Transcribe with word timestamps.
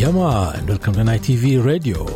Yama, 0.00 0.54
and 0.56 0.66
welcome 0.66 0.94
to 0.94 1.00
NITV 1.00 1.62
Radio. 1.62 2.06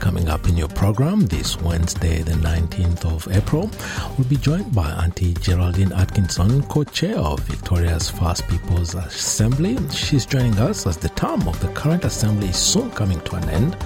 Coming 0.00 0.26
up 0.30 0.48
in 0.48 0.56
your 0.56 0.68
program 0.68 1.26
this 1.26 1.60
Wednesday, 1.60 2.22
the 2.22 2.32
19th 2.32 3.04
of 3.04 3.28
April, 3.30 3.70
we'll 4.16 4.26
be 4.26 4.38
joined 4.38 4.74
by 4.74 4.88
Auntie 4.92 5.34
Geraldine 5.34 5.92
Atkinson, 5.92 6.62
co 6.62 6.82
chair 6.84 7.18
of 7.18 7.40
Victoria's 7.40 8.08
First 8.08 8.48
People's 8.48 8.94
Assembly. 8.94 9.76
She's 9.90 10.24
joining 10.24 10.58
us 10.58 10.86
as 10.86 10.96
the 10.96 11.10
term 11.10 11.46
of 11.46 11.60
the 11.60 11.68
current 11.74 12.06
assembly 12.06 12.48
is 12.48 12.56
soon 12.56 12.90
coming 12.92 13.20
to 13.20 13.36
an 13.36 13.50
end. 13.50 13.76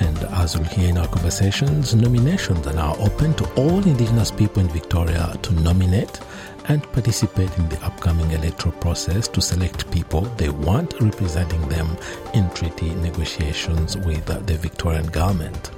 And 0.00 0.16
as 0.40 0.56
we'll 0.56 0.66
hear 0.68 0.88
in 0.88 0.96
our 0.96 1.08
conversations, 1.08 1.94
nominations 1.94 2.66
are 2.66 2.72
now 2.72 2.96
open 2.96 3.34
to 3.34 3.44
all 3.56 3.86
Indigenous 3.86 4.30
people 4.30 4.62
in 4.62 4.68
Victoria 4.68 5.38
to 5.42 5.52
nominate 5.52 6.18
and 6.68 6.82
participate 6.92 7.56
in 7.58 7.68
the 7.68 7.84
upcoming 7.84 8.30
electoral 8.32 8.74
process 8.76 9.28
to 9.28 9.40
select 9.40 9.90
people 9.90 10.22
they 10.36 10.48
want 10.48 11.00
representing 11.00 11.68
them 11.68 11.96
in 12.34 12.48
treaty 12.50 12.94
negotiations 12.96 13.96
with 13.96 14.24
the 14.26 14.56
Victorian 14.56 15.06
government. 15.06 15.70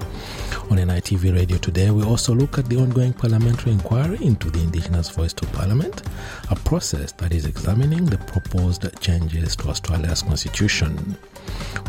On 0.71 0.77
NITV 0.77 1.35
Radio 1.35 1.57
today, 1.57 1.91
we 1.91 2.03
also 2.05 2.35
look 2.35 2.59
at 2.59 2.67
the 2.67 2.77
ongoing 2.77 3.15
parliamentary 3.15 3.73
inquiry 3.73 4.19
into 4.21 4.51
the 4.51 4.61
Indigenous 4.61 5.09
Voice 5.09 5.33
to 5.33 5.47
Parliament, 5.47 6.03
a 6.51 6.57
process 6.57 7.11
that 7.13 7.33
is 7.33 7.47
examining 7.47 8.05
the 8.05 8.19
proposed 8.19 8.85
changes 9.01 9.57
to 9.57 9.69
Australia's 9.69 10.21
constitution. 10.21 11.17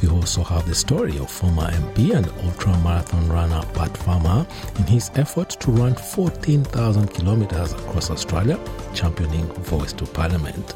We 0.02 0.08
also 0.08 0.44
have 0.44 0.66
the 0.66 0.75
story 0.75 1.17
of 1.17 1.30
former 1.30 1.67
MP 1.67 2.16
and 2.16 2.30
ultra 2.45 2.77
marathon 2.77 3.27
runner 3.27 3.61
Pat 3.73 3.97
Farmer 3.97 4.47
in 4.77 4.83
his 4.83 5.11
effort 5.16 5.49
to 5.59 5.71
run 5.71 5.93
14,000 5.93 7.09
kilometers 7.09 7.73
across 7.73 8.09
Australia, 8.09 8.58
championing 8.93 9.45
Voice 9.64 9.91
to 9.91 10.05
Parliament. 10.05 10.73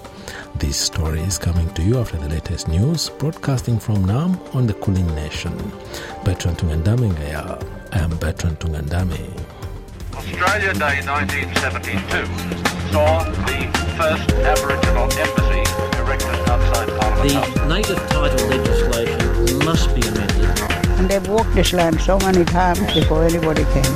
This 0.55 0.77
story 0.77 1.21
is 1.21 1.37
coming 1.37 1.73
to 1.75 1.81
you 1.81 1.99
after 1.99 2.17
the 2.17 2.27
latest 2.27 2.67
news, 2.67 3.09
broadcasting 3.11 3.79
from 3.79 4.05
Naarm 4.05 4.37
on 4.53 4.67
the 4.67 4.73
Kulin 4.73 5.07
Nation. 5.15 5.57
Bertrand 6.25 6.57
Tungandame 6.57 7.82
I 7.93 7.99
am 7.99 8.09
Bertrand 8.17 8.59
Tungandame. 8.59 9.21
Australia 10.15 10.73
Day 10.73 11.05
1972 11.05 12.25
saw 12.91 13.23
the 13.23 13.69
first 13.97 14.31
Aboriginal 14.31 15.05
embassy 15.13 15.61
erected 16.01 16.49
outside 16.49 16.89
Parliament 16.99 17.31
House. 17.33 17.53
The 17.53 17.65
native 17.67 18.01
title 18.09 18.47
legislation 18.47 19.59
must 19.63 19.93
be 19.93 20.01
amended. 20.07 20.59
And 20.97 21.07
they've 21.07 21.27
walked 21.27 21.53
this 21.53 21.71
land 21.71 22.01
so 22.01 22.17
many 22.17 22.43
times 22.45 22.79
before 22.95 23.25
anybody 23.25 23.63
came. 23.65 23.95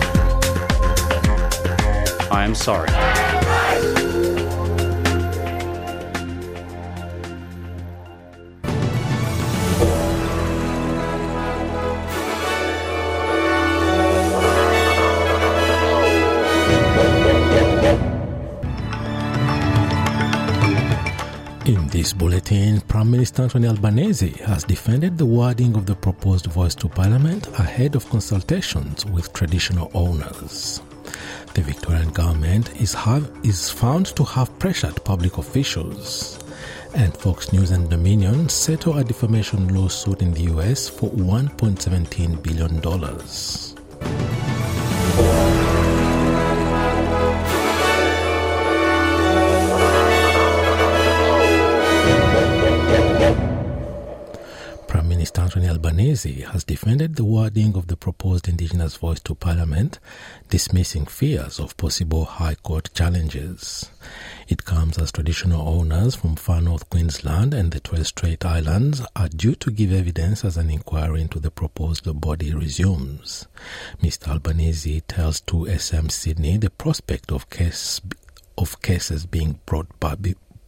I 2.29 2.43
am 2.45 2.53
sorry. 2.53 3.26
This 21.97 22.13
bulletin, 22.13 22.79
Prime 22.81 23.09
Minister 23.09 23.41
Anthony 23.41 23.67
Albanese 23.67 24.29
has 24.45 24.63
defended 24.63 25.17
the 25.17 25.25
wording 25.25 25.75
of 25.75 25.87
the 25.87 25.95
proposed 25.95 26.45
voice 26.45 26.75
to 26.75 26.87
Parliament 26.87 27.47
ahead 27.57 27.95
of 27.95 28.07
consultations 28.11 29.03
with 29.07 29.33
traditional 29.33 29.89
owners. 29.95 30.79
The 31.55 31.63
Victorian 31.63 32.11
government 32.11 32.79
is, 32.79 32.93
have, 32.93 33.31
is 33.43 33.71
found 33.71 34.15
to 34.15 34.23
have 34.25 34.59
pressured 34.59 35.03
public 35.05 35.39
officials. 35.39 36.37
And 36.93 37.17
Fox 37.17 37.51
News 37.51 37.71
and 37.71 37.89
Dominion 37.89 38.47
settle 38.47 38.99
a 38.99 39.03
defamation 39.03 39.73
lawsuit 39.73 40.21
in 40.21 40.35
the 40.35 40.43
US 40.53 40.87
for 40.87 41.09
$1.17 41.09 42.43
billion. 42.43 43.76
Albanese 55.67 56.41
has 56.41 56.63
defended 56.63 57.15
the 57.15 57.25
wording 57.25 57.75
of 57.75 57.87
the 57.87 57.97
proposed 57.97 58.47
Indigenous 58.47 58.95
voice 58.95 59.19
to 59.21 59.35
Parliament, 59.35 59.99
dismissing 60.49 61.05
fears 61.05 61.59
of 61.59 61.75
possible 61.77 62.25
High 62.25 62.55
Court 62.55 62.89
challenges. 62.93 63.89
It 64.47 64.65
comes 64.65 64.97
as 64.97 65.11
traditional 65.11 65.67
owners 65.67 66.15
from 66.15 66.35
far 66.35 66.61
north 66.61 66.89
Queensland 66.89 67.53
and 67.53 67.71
the 67.71 67.79
Torres 67.79 68.07
Strait 68.07 68.45
Islands 68.45 69.01
are 69.15 69.29
due 69.29 69.55
to 69.55 69.71
give 69.71 69.91
evidence 69.91 70.45
as 70.45 70.57
an 70.57 70.69
inquiry 70.69 71.21
into 71.21 71.39
the 71.39 71.51
proposed 71.51 72.05
body 72.21 72.53
resumes. 72.53 73.47
Mr. 74.01 74.29
Albanese 74.29 75.01
tells 75.01 75.41
2SM 75.41 76.11
Sydney 76.11 76.57
the 76.57 76.69
prospect 76.69 77.31
of 77.31 77.49
case 77.49 77.99
of 78.57 78.81
cases 78.81 79.25
being 79.25 79.59
brought 79.65 79.99
by, 79.99 80.15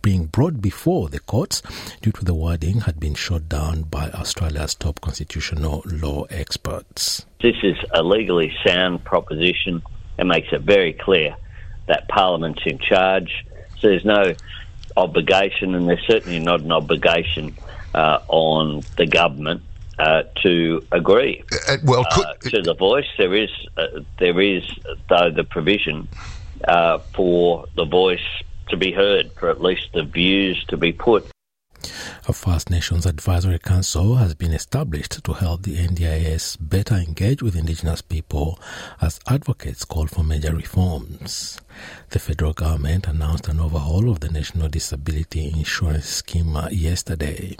being 0.02 0.26
brought 0.26 0.62
before 0.62 1.10
the 1.10 1.20
courts 1.20 1.62
due 2.02 2.12
to 2.12 2.26
the 2.26 2.34
wording 2.34 2.82
had 2.82 3.00
been 3.00 3.16
shot 3.16 3.50
down 3.50 3.84
by 3.84 4.10
Australia's 4.12 4.76
top 4.76 5.02
constitutional 5.02 5.84
law 5.86 6.24
experts. 6.30 7.26
This 7.42 7.56
is 7.64 7.78
a 7.94 8.04
legally 8.04 8.54
sound 8.66 9.04
proposition 9.04 9.82
and 10.18 10.30
makes 10.30 10.52
it 10.52 10.62
very 10.62 10.94
clear 10.94 11.36
that 11.88 12.08
Parliament's 12.08 12.62
in 12.66 12.80
charge. 12.80 13.46
So 13.80 13.88
there's 13.88 14.06
no 14.06 14.34
obligation, 14.98 15.76
and 15.76 15.88
there's 15.88 16.06
certainly 16.06 16.40
not 16.40 16.62
an 16.62 16.72
obligation 16.72 17.56
uh, 17.94 18.20
on 18.28 18.84
the 18.98 19.06
government 19.06 19.62
uh, 19.98 20.24
to 20.44 20.82
agree 20.92 21.44
Uh, 21.68 21.78
well, 21.84 22.06
could, 22.12 22.26
uh, 22.26 22.34
to 22.50 22.62
the 22.62 22.74
voice. 22.74 23.08
There 23.18 23.34
is, 23.34 23.50
uh, 23.78 24.02
there 24.18 24.40
is, 24.40 24.64
though, 25.10 25.30
the 25.30 25.44
provision 25.44 26.08
uh, 26.68 27.00
for 27.14 27.66
the 27.76 27.86
voice 27.86 28.20
to 28.70 28.78
be 28.78 28.92
heard, 28.92 29.32
for 29.34 29.50
at 29.50 29.62
least 29.62 29.90
the 29.94 30.04
views 30.04 30.64
to 30.66 30.78
be 30.78 30.94
put. 30.94 31.30
A 32.30 32.32
First 32.32 32.70
Nations 32.70 33.08
Advisory 33.08 33.58
Council 33.58 34.18
has 34.18 34.36
been 34.36 34.54
established 34.54 35.24
to 35.24 35.34
help 35.34 35.64
the 35.64 35.78
NDIS 35.78 36.58
better 36.62 36.94
engage 36.94 37.42
with 37.42 37.56
Indigenous 37.56 38.04
people 38.04 38.60
as 39.02 39.20
advocates 39.28 39.84
call 39.84 40.06
for 40.06 40.24
major 40.24 40.56
reforms. 40.56 41.60
The 42.12 42.20
federal 42.20 42.54
government 42.54 43.08
announced 43.08 43.48
an 43.48 43.60
overhaul 43.60 44.12
of 44.12 44.20
the 44.20 44.30
National 44.30 44.70
Disability 44.70 45.48
Insurance 45.48 46.06
Scheme 46.06 46.56
uh, 46.56 46.70
yesterday. 46.70 47.58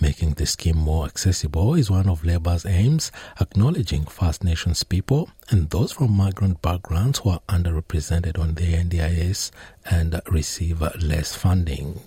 Making 0.00 0.34
the 0.34 0.46
scheme 0.46 0.78
more 0.78 1.06
accessible 1.06 1.74
is 1.74 1.90
one 1.90 2.08
of 2.08 2.24
Labour's 2.24 2.66
aims, 2.66 3.10
acknowledging 3.40 4.04
First 4.04 4.44
Nations 4.44 4.84
people 4.84 5.28
and 5.50 5.70
those 5.70 5.90
from 5.90 6.12
migrant 6.12 6.62
backgrounds 6.62 7.18
who 7.18 7.30
are 7.30 7.42
underrepresented 7.48 8.38
on 8.38 8.54
the 8.54 8.74
NDIS 8.74 9.50
and 9.90 10.20
receive 10.30 10.82
less 11.02 11.34
funding. 11.34 12.06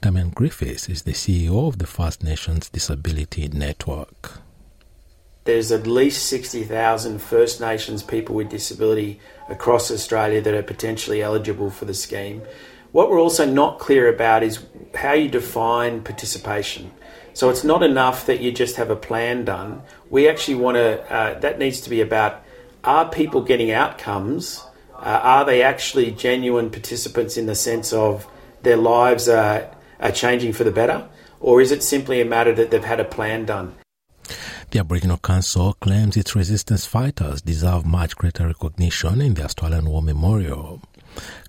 Damian 0.00 0.30
Griffis 0.30 0.88
is 0.88 1.02
the 1.02 1.12
CEO 1.12 1.68
of 1.68 1.78
the 1.78 1.86
First 1.86 2.22
Nations 2.22 2.68
Disability 2.68 3.48
Network. 3.48 4.40
There's 5.44 5.72
at 5.72 5.86
least 5.86 6.26
60,000 6.26 7.18
First 7.20 7.60
Nations 7.60 8.02
people 8.02 8.34
with 8.34 8.50
disability 8.50 9.20
across 9.48 9.90
Australia 9.90 10.40
that 10.40 10.54
are 10.54 10.62
potentially 10.62 11.22
eligible 11.22 11.70
for 11.70 11.86
the 11.86 11.94
scheme. 11.94 12.42
What 12.92 13.10
we're 13.10 13.20
also 13.20 13.46
not 13.46 13.78
clear 13.78 14.08
about 14.08 14.42
is 14.42 14.64
how 14.94 15.12
you 15.12 15.28
define 15.28 16.02
participation. 16.02 16.90
So 17.32 17.48
it's 17.48 17.64
not 17.64 17.82
enough 17.82 18.26
that 18.26 18.40
you 18.40 18.52
just 18.52 18.76
have 18.76 18.90
a 18.90 18.96
plan 18.96 19.44
done. 19.44 19.82
We 20.10 20.28
actually 20.28 20.56
want 20.56 20.76
to, 20.76 21.12
uh, 21.12 21.38
that 21.40 21.58
needs 21.58 21.80
to 21.82 21.90
be 21.90 22.00
about 22.00 22.44
are 22.82 23.08
people 23.08 23.42
getting 23.42 23.70
outcomes? 23.70 24.64
Uh, 24.94 25.20
are 25.22 25.44
they 25.44 25.62
actually 25.62 26.10
genuine 26.10 26.70
participants 26.70 27.36
in 27.36 27.46
the 27.46 27.54
sense 27.54 27.92
of 27.92 28.26
their 28.62 28.76
lives 28.76 29.28
are, 29.28 29.70
are 30.00 30.12
changing 30.12 30.52
for 30.52 30.64
the 30.64 30.70
better? 30.70 31.08
Or 31.40 31.60
is 31.60 31.72
it 31.72 31.82
simply 31.82 32.20
a 32.20 32.24
matter 32.24 32.54
that 32.54 32.70
they've 32.70 32.84
had 32.84 33.00
a 33.00 33.04
plan 33.04 33.46
done? 33.46 33.74
The 34.70 34.78
Aboriginal 34.78 35.18
Council 35.18 35.72
claims 35.74 36.16
its 36.16 36.36
resistance 36.36 36.86
fighters 36.86 37.42
deserve 37.42 37.84
much 37.84 38.14
greater 38.14 38.46
recognition 38.46 39.20
in 39.20 39.34
the 39.34 39.44
Australian 39.44 39.88
War 39.88 40.02
Memorial. 40.02 40.80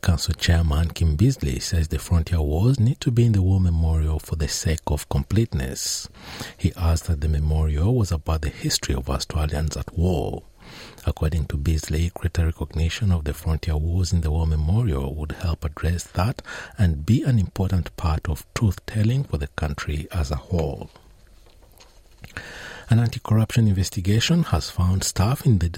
Council 0.01 0.33
Chairman 0.33 0.89
Kim 0.89 1.15
Beazley 1.15 1.61
says 1.61 1.87
the 1.87 1.99
frontier 1.99 2.41
wars 2.41 2.79
need 2.79 2.99
to 3.01 3.11
be 3.11 3.27
in 3.27 3.33
the 3.33 3.43
War 3.43 3.59
Memorial 3.59 4.17
for 4.17 4.35
the 4.35 4.47
sake 4.47 4.79
of 4.87 5.07
completeness. 5.09 6.09
He 6.57 6.73
asked 6.75 7.05
that 7.07 7.21
the 7.21 7.29
memorial 7.29 7.93
was 7.93 8.11
about 8.11 8.41
the 8.41 8.49
history 8.49 8.95
of 8.95 9.07
Australians 9.07 9.77
at 9.77 9.95
war. 9.95 10.41
According 11.05 11.45
to 11.47 11.57
Beazley, 11.57 12.13
greater 12.13 12.45
recognition 12.45 13.11
of 13.11 13.23
the 13.23 13.33
frontier 13.33 13.75
wars 13.75 14.13
in 14.13 14.21
the 14.21 14.29
War 14.29 14.45
Memorial 14.45 15.15
would 15.15 15.31
help 15.31 15.65
address 15.65 16.03
that 16.03 16.43
and 16.77 17.05
be 17.05 17.23
an 17.23 17.39
important 17.39 17.95
part 17.97 18.29
of 18.29 18.45
truth 18.53 18.85
telling 18.85 19.23
for 19.23 19.37
the 19.37 19.47
country 19.47 20.07
as 20.11 20.29
a 20.29 20.35
whole. 20.35 20.91
An 22.91 22.99
anti 22.99 23.19
corruption 23.23 23.67
investigation 23.67 24.43
has 24.43 24.69
found 24.69 25.03
staff 25.03 25.45
in 25.45 25.59
the 25.59 25.69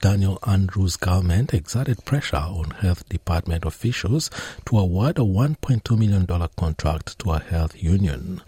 Daniel 0.00 0.38
Andrews 0.46 0.96
government 0.96 1.52
exerted 1.52 2.04
pressure 2.04 2.36
on 2.36 2.70
health 2.70 3.08
department 3.08 3.64
officials 3.64 4.30
to 4.66 4.78
award 4.78 5.18
a 5.18 5.22
$1.2 5.22 5.98
million 5.98 6.26
contract 6.56 7.18
to 7.18 7.32
a 7.32 7.38
health 7.38 7.80
union. 7.80 8.40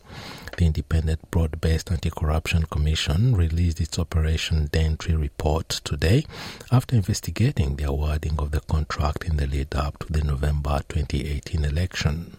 The 0.57 0.65
Independent 0.65 1.31
Broad 1.31 1.61
Based 1.61 1.91
Anti 1.91 2.09
Corruption 2.09 2.63
Commission 2.65 3.37
released 3.37 3.79
its 3.79 3.99
Operation 3.99 4.71
Daintree 4.73 5.15
report 5.15 5.69
today 5.69 6.25
after 6.73 6.97
investigating 6.97 7.77
the 7.77 7.85
awarding 7.85 8.39
of 8.39 8.53
the 8.53 8.61
contract 8.61 9.25
in 9.25 9.37
the 9.37 9.47
lead 9.47 9.75
up 9.75 9.99
to 9.99 10.11
the 10.11 10.25
November 10.25 10.81
2018 10.89 11.63
election. 11.63 12.39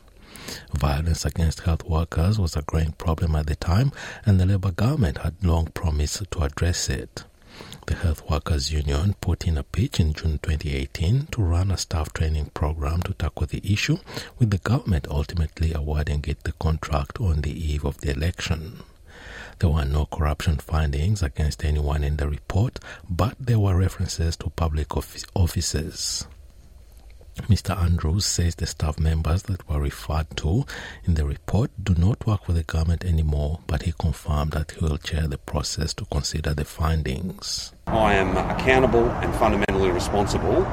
Violence 0.74 1.25
against 1.25 1.60
health 1.62 1.84
workers 1.84 2.40
was 2.40 2.56
a 2.56 2.64
growing 2.64 2.94
problem 2.94 3.36
at 3.36 3.46
the 3.46 3.56
time, 3.56 3.92
and 4.25 4.40
the 4.40 4.48
Labour 4.48 4.72
government 4.72 5.20
had 5.20 5.36
long 5.44 5.68
promised 5.68 6.24
to 6.31 6.40
address 6.42 6.90
it. 6.90 7.24
The 7.88 7.95
Health 7.95 8.30
Workers 8.30 8.69
Union 8.69 9.16
put 9.22 9.48
in 9.48 9.57
a 9.57 9.63
pitch 9.63 9.98
in 10.01 10.12
June 10.12 10.39
2018 10.44 11.28
to 11.31 11.42
run 11.42 11.72
a 11.72 11.78
staff 11.78 12.12
training 12.12 12.51
program 12.54 13.01
to 13.04 13.13
tackle 13.13 13.48
the 13.48 13.62
issue, 13.63 14.00
with 14.38 14.50
the 14.50 14.57
government 14.57 15.07
ultimately 15.10 15.72
awarding 15.74 16.25
it 16.28 16.44
the 16.44 16.51
contract 16.51 17.22
on 17.22 17.42
the 17.42 17.51
eve 17.51 17.86
of 17.86 18.01
the 18.01 18.12
election. 18.12 18.84
There 19.60 19.69
were 19.69 19.86
no 19.86 20.06
corruption 20.06 20.57
findings 20.57 21.24
against 21.24 21.63
anyone 21.63 22.04
in 22.04 22.18
the 22.18 22.28
report, 22.28 22.80
but 23.10 23.38
there 23.39 23.57
were 23.57 23.78
references 23.78 24.36
to 24.38 24.50
public 24.50 24.95
offices. 25.34 26.28
Mr. 27.50 27.82
Andrews 27.82 28.26
says 28.26 28.56
the 28.56 28.66
staff 28.66 29.00
members 29.00 29.44
that 29.44 29.70
were 29.70 29.80
referred 29.80 30.28
to 30.36 30.66
in 31.06 31.14
the 31.14 31.24
report 31.24 31.72
do 31.82 31.96
not 31.96 32.28
work 32.28 32.44
for 32.44 32.52
the 32.52 32.64
government 32.64 33.06
anymore, 33.06 33.62
but 33.68 33.84
he 33.84 33.94
confirmed 33.98 34.52
that 34.52 34.72
he 34.72 34.84
will 34.84 34.98
chair 34.98 35.28
the 35.28 35.38
process 35.38 35.94
to 35.94 36.04
consider 36.06 36.54
the 36.54 36.66
findings. 36.66 37.72
I 37.88 38.16
am 38.16 38.36
accountable 38.36 39.10
and 39.10 39.34
fundamentally 39.36 39.92
responsible 39.92 40.66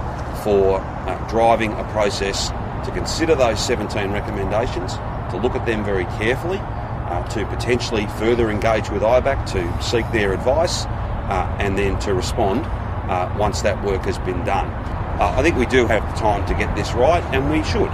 for 0.42 0.80
uh, 0.80 1.28
driving 1.28 1.72
a 1.74 1.84
process 1.92 2.48
to 2.84 2.90
consider 2.92 3.36
those 3.36 3.64
17 3.64 4.10
recommendations, 4.10 4.94
to 5.30 5.38
look 5.40 5.54
at 5.54 5.64
them 5.66 5.84
very 5.84 6.06
carefully, 6.18 6.58
uh, 6.58 7.22
to 7.28 7.46
potentially 7.46 8.08
further 8.18 8.50
engage 8.50 8.90
with 8.90 9.02
IBAC 9.02 9.52
to 9.52 9.82
seek 9.82 10.10
their 10.10 10.32
advice, 10.32 10.86
uh, 10.86 11.56
and 11.60 11.78
then 11.78 12.00
to 12.00 12.14
respond 12.14 12.66
uh, 12.66 13.32
once 13.38 13.62
that 13.62 13.80
work 13.84 14.02
has 14.02 14.18
been 14.18 14.44
done. 14.44 15.03
Uh, 15.16 15.32
I 15.38 15.42
think 15.44 15.56
we 15.56 15.66
do 15.66 15.86
have 15.86 16.02
the 16.12 16.20
time 16.20 16.44
to 16.48 16.54
get 16.54 16.74
this 16.74 16.92
right, 16.92 17.22
and 17.32 17.48
we 17.48 17.62
should. 17.62 17.88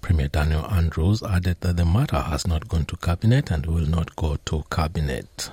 Premier 0.00 0.28
Daniel 0.28 0.64
Andrews 0.66 1.20
added 1.20 1.56
that 1.62 1.76
the 1.76 1.84
matter 1.84 2.20
has 2.20 2.46
not 2.46 2.68
gone 2.68 2.84
to 2.84 2.96
Cabinet 2.96 3.50
and 3.50 3.66
will 3.66 3.86
not 3.86 4.14
go 4.14 4.36
to 4.44 4.64
Cabinet. 4.70 5.50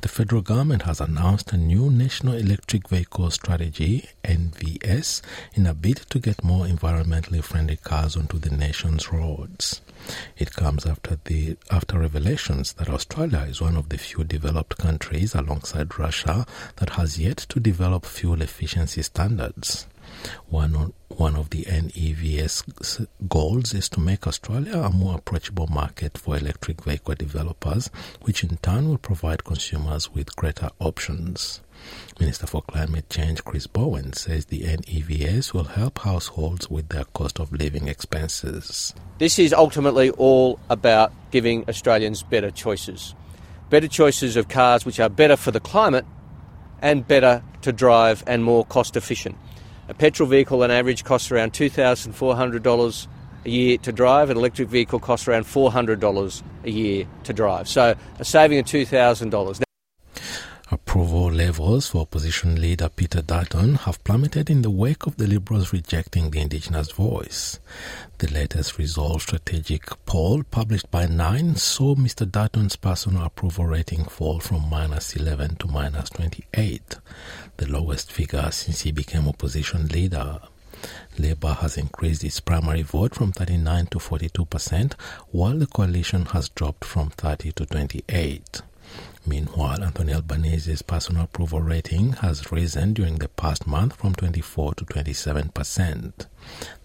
The 0.00 0.08
federal 0.08 0.40
government 0.42 0.82
has 0.82 1.00
announced 1.00 1.52
a 1.52 1.56
new 1.56 1.90
National 1.90 2.34
Electric 2.34 2.88
Vehicle 2.88 3.32
Strategy 3.32 4.08
NEVS 4.24 5.22
in 5.54 5.66
a 5.66 5.74
bid 5.74 5.96
to 6.10 6.20
get 6.20 6.44
more 6.44 6.66
environmentally 6.66 7.42
friendly 7.42 7.76
cars 7.76 8.16
onto 8.16 8.38
the 8.38 8.50
nation's 8.50 9.12
roads. 9.12 9.80
It 10.36 10.52
comes 10.52 10.86
after 10.86 11.18
the 11.24 11.56
after 11.68 11.98
revelations 11.98 12.74
that 12.74 12.88
Australia 12.88 13.40
is 13.48 13.60
one 13.60 13.76
of 13.76 13.88
the 13.88 13.98
few 13.98 14.22
developed 14.22 14.78
countries 14.78 15.34
alongside 15.34 15.98
Russia 15.98 16.46
that 16.76 16.90
has 16.90 17.18
yet 17.18 17.38
to 17.48 17.58
develop 17.58 18.06
fuel 18.06 18.40
efficiency 18.40 19.02
standards. 19.02 19.86
One, 20.48 20.92
one 21.08 21.36
of 21.36 21.50
the 21.50 21.64
NEVS 21.64 23.06
goals 23.28 23.74
is 23.74 23.88
to 23.90 24.00
make 24.00 24.26
Australia 24.26 24.78
a 24.78 24.90
more 24.90 25.16
approachable 25.16 25.66
market 25.66 26.18
for 26.18 26.36
electric 26.36 26.82
vehicle 26.84 27.14
developers, 27.14 27.90
which 28.22 28.44
in 28.44 28.56
turn 28.58 28.88
will 28.88 28.98
provide 28.98 29.44
consumers 29.44 30.12
with 30.12 30.36
greater 30.36 30.70
options. 30.78 31.60
Minister 32.20 32.46
for 32.46 32.62
Climate 32.62 33.08
Change 33.10 33.42
Chris 33.44 33.66
Bowen 33.66 34.12
says 34.12 34.46
the 34.46 34.62
NEVS 34.62 35.52
will 35.52 35.64
help 35.64 35.98
households 36.00 36.70
with 36.70 36.88
their 36.88 37.04
cost 37.04 37.40
of 37.40 37.52
living 37.52 37.88
expenses. 37.88 38.94
This 39.18 39.38
is 39.38 39.52
ultimately 39.52 40.10
all 40.10 40.60
about 40.68 41.12
giving 41.30 41.68
Australians 41.68 42.22
better 42.22 42.50
choices. 42.50 43.14
Better 43.70 43.88
choices 43.88 44.36
of 44.36 44.48
cars 44.48 44.84
which 44.84 45.00
are 45.00 45.08
better 45.08 45.36
for 45.36 45.50
the 45.50 45.60
climate 45.60 46.04
and 46.80 47.06
better 47.06 47.42
to 47.62 47.72
drive 47.72 48.22
and 48.26 48.44
more 48.44 48.64
cost 48.66 48.96
efficient. 48.96 49.36
A 49.88 49.94
petrol 49.94 50.28
vehicle 50.28 50.62
on 50.62 50.70
average 50.70 51.04
costs 51.04 51.30
around 51.32 51.52
$2,400 51.52 53.06
a 53.44 53.50
year 53.50 53.78
to 53.78 53.92
drive. 53.92 54.30
An 54.30 54.36
electric 54.36 54.68
vehicle 54.68 55.00
costs 55.00 55.26
around 55.26 55.44
$400 55.44 56.42
a 56.64 56.70
year 56.70 57.06
to 57.24 57.32
drive. 57.32 57.68
So 57.68 57.94
a 58.18 58.24
saving 58.24 58.58
of 58.58 58.66
$2,000. 58.66 59.62
Approval 60.92 61.32
levels 61.32 61.88
for 61.88 62.02
opposition 62.02 62.60
leader 62.60 62.90
Peter 62.90 63.22
Dutton 63.22 63.76
have 63.76 64.04
plummeted 64.04 64.50
in 64.50 64.60
the 64.60 64.68
wake 64.68 65.06
of 65.06 65.16
the 65.16 65.26
Liberals 65.26 65.72
rejecting 65.72 66.30
the 66.30 66.40
Indigenous 66.40 66.90
voice. 66.90 67.58
The 68.18 68.30
latest 68.30 68.76
Resolve 68.76 69.22
strategic 69.22 69.86
poll 70.04 70.42
published 70.42 70.90
by 70.90 71.06
Nine 71.06 71.56
saw 71.56 71.94
Mr. 71.94 72.30
Dutton's 72.30 72.76
personal 72.76 73.24
approval 73.24 73.64
rating 73.64 74.04
fall 74.04 74.38
from 74.38 74.68
minus 74.68 75.16
11 75.16 75.56
to 75.60 75.66
minus 75.68 76.10
28, 76.10 76.96
the 77.56 77.70
lowest 77.70 78.12
figure 78.12 78.50
since 78.50 78.82
he 78.82 78.92
became 78.92 79.26
opposition 79.26 79.88
leader. 79.88 80.40
Labour 81.18 81.54
has 81.54 81.78
increased 81.78 82.22
its 82.22 82.40
primary 82.40 82.82
vote 82.82 83.14
from 83.14 83.32
39 83.32 83.86
to 83.86 83.98
42 83.98 84.44
percent, 84.44 84.94
while 85.30 85.56
the 85.56 85.66
coalition 85.66 86.26
has 86.26 86.50
dropped 86.50 86.84
from 86.84 87.08
30 87.08 87.52
to 87.52 87.64
28. 87.64 88.60
Meanwhile, 89.24 89.84
Anthony 89.84 90.12
Albanese's 90.12 90.82
personal 90.82 91.24
approval 91.24 91.60
rating 91.60 92.14
has 92.14 92.50
risen 92.50 92.92
during 92.92 93.18
the 93.18 93.28
past 93.28 93.66
month 93.68 93.94
from 93.94 94.14
24 94.14 94.74
to 94.74 94.84
27 94.84 95.50
percent. 95.50 96.26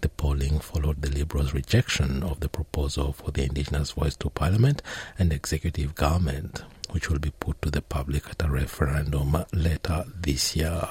The 0.02 0.08
polling 0.08 0.60
followed 0.60 1.02
the 1.02 1.10
Liberals' 1.10 1.52
rejection 1.52 2.22
of 2.22 2.38
the 2.38 2.48
proposal 2.48 3.12
for 3.12 3.32
the 3.32 3.42
Indigenous 3.42 3.90
voice 3.90 4.14
to 4.16 4.30
Parliament 4.30 4.82
and 5.18 5.32
executive 5.32 5.96
government, 5.96 6.62
which 6.90 7.10
will 7.10 7.18
be 7.18 7.32
put 7.40 7.60
to 7.62 7.70
the 7.72 7.82
public 7.82 8.28
at 8.30 8.42
a 8.42 8.48
referendum 8.48 9.36
later 9.52 10.04
this 10.20 10.54
year. 10.54 10.88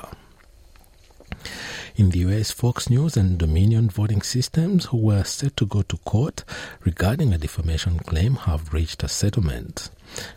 In 1.96 2.10
the 2.10 2.20
US, 2.20 2.52
Fox 2.52 2.90
News 2.90 3.16
and 3.18 3.38
Dominion 3.40 3.90
voting 3.90 4.22
systems, 4.22 4.86
who 4.86 4.98
were 4.98 5.24
set 5.24 5.56
to 5.58 5.66
go 5.66 5.82
to 5.84 5.98
court 5.98 6.44
regarding 6.82 7.34
a 7.34 7.38
defamation 7.38 8.00
claim, 8.00 8.36
have 8.36 8.74
reached 8.74 9.02
a 9.04 9.08
settlement. 9.08 9.90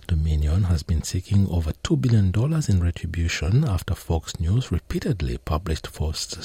Dominion 0.07 0.65
has 0.65 0.83
been 0.83 1.03
seeking 1.03 1.49
over 1.49 1.73
$2 1.85 2.01
billion 2.01 2.33
in 2.69 2.83
retribution 2.83 3.65
after 3.65 3.95
Fox 3.95 4.39
News 4.41 4.71
repeatedly 4.73 5.39
published 5.39 5.87
false, 5.87 6.37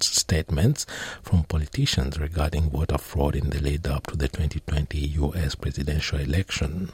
statements 0.00 0.86
from 1.22 1.44
politicians 1.44 2.18
regarding 2.18 2.70
voter 2.70 2.98
fraud 2.98 3.36
in 3.36 3.50
the 3.50 3.60
lead 3.60 3.86
up 3.86 4.06
to 4.08 4.16
the 4.16 4.28
2020 4.28 4.98
US 4.98 5.54
presidential 5.54 6.18
election. 6.18 6.90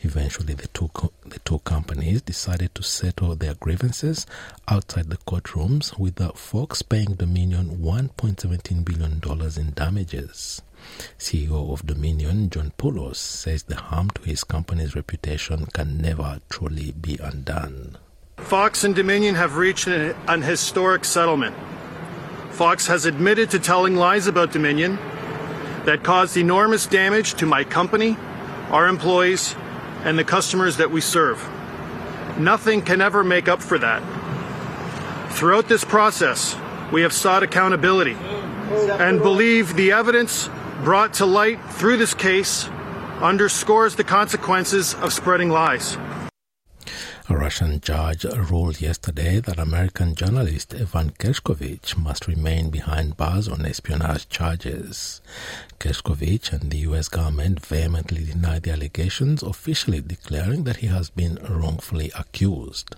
Eventually, 0.00 0.54
the 0.54 0.66
two, 0.68 0.90
the 1.24 1.38
two 1.40 1.60
companies 1.60 2.20
decided 2.20 2.74
to 2.74 2.82
settle 2.82 3.34
their 3.36 3.54
grievances 3.54 4.26
outside 4.68 5.08
the 5.08 5.16
courtrooms, 5.16 5.98
with 5.98 6.18
Fox 6.36 6.82
paying 6.82 7.14
Dominion 7.14 7.78
$1.17 7.78 8.84
billion 8.84 9.20
in 9.58 9.72
damages. 9.72 10.60
CEO 11.18 11.72
of 11.72 11.86
Dominion, 11.86 12.50
John 12.50 12.72
Poulos, 12.78 13.16
says 13.16 13.64
the 13.64 13.76
harm 13.76 14.10
to 14.10 14.22
his 14.22 14.44
company's 14.44 14.94
reputation 14.94 15.66
can 15.66 15.98
never 15.98 16.40
truly 16.48 16.92
be 16.92 17.18
undone. 17.22 17.98
Fox 18.36 18.84
and 18.84 18.94
Dominion 18.94 19.34
have 19.34 19.56
reached 19.56 19.86
an, 19.86 20.14
an 20.28 20.42
historic 20.42 21.04
settlement. 21.04 21.56
Fox 22.50 22.86
has 22.86 23.06
admitted 23.06 23.50
to 23.50 23.58
telling 23.58 23.96
lies 23.96 24.26
about 24.26 24.52
Dominion 24.52 24.96
that 25.84 26.02
caused 26.02 26.36
enormous 26.36 26.86
damage 26.86 27.34
to 27.34 27.46
my 27.46 27.64
company, 27.64 28.16
our 28.70 28.86
employees, 28.86 29.54
and 30.04 30.18
the 30.18 30.24
customers 30.24 30.76
that 30.76 30.90
we 30.90 31.00
serve. 31.00 31.42
Nothing 32.38 32.82
can 32.82 33.00
ever 33.00 33.24
make 33.24 33.48
up 33.48 33.62
for 33.62 33.78
that. 33.78 34.02
Throughout 35.32 35.68
this 35.68 35.84
process, 35.84 36.56
we 36.92 37.02
have 37.02 37.12
sought 37.12 37.42
accountability 37.42 38.14
and 38.14 39.20
believe 39.20 39.74
the 39.74 39.92
evidence 39.92 40.48
brought 40.82 41.14
to 41.14 41.26
light 41.26 41.62
through 41.72 41.96
this 41.98 42.14
case 42.14 42.68
underscores 43.20 43.94
the 43.94 44.04
consequences 44.04 44.94
of 44.94 45.12
spreading 45.12 45.50
lies. 45.50 45.96
A 47.26 47.34
Russian 47.34 47.80
judge 47.80 48.24
ruled 48.24 48.82
yesterday 48.82 49.40
that 49.40 49.58
American 49.58 50.14
journalist 50.14 50.74
Evan 50.74 51.08
Gershkovich 51.12 51.96
must 51.96 52.28
remain 52.28 52.68
behind 52.68 53.16
bars 53.16 53.48
on 53.48 53.64
espionage 53.64 54.28
charges. 54.28 55.22
Gershkovich 55.78 56.52
and 56.52 56.70
the 56.70 56.76
U.S. 56.88 57.08
government 57.08 57.64
vehemently 57.64 58.24
denied 58.24 58.64
the 58.64 58.72
allegations, 58.72 59.42
officially 59.42 60.02
declaring 60.02 60.64
that 60.64 60.76
he 60.76 60.88
has 60.88 61.08
been 61.08 61.38
wrongfully 61.48 62.12
accused. 62.14 62.94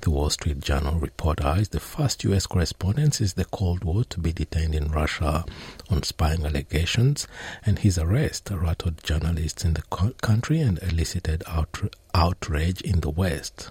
The 0.00 0.10
Wall 0.10 0.30
Street 0.30 0.58
Journal 0.58 0.98
reporter 0.98 1.54
is 1.56 1.68
the 1.68 1.78
first 1.78 2.24
U.S. 2.24 2.46
correspondent 2.46 3.14
since 3.14 3.34
the 3.34 3.44
Cold 3.44 3.84
War 3.84 4.02
to 4.02 4.18
be 4.18 4.32
detained 4.32 4.74
in 4.74 4.90
Russia 4.90 5.44
on 5.88 6.02
spying 6.02 6.44
allegations, 6.44 7.28
and 7.64 7.78
his 7.78 7.98
arrest 7.98 8.50
rattled 8.50 9.04
journalists 9.04 9.64
in 9.64 9.74
the 9.74 10.14
country 10.22 10.60
and 10.60 10.82
elicited 10.82 11.44
outrage 11.46 11.92
outrage 12.14 12.80
in 12.80 13.00
the 13.00 13.10
West. 13.10 13.70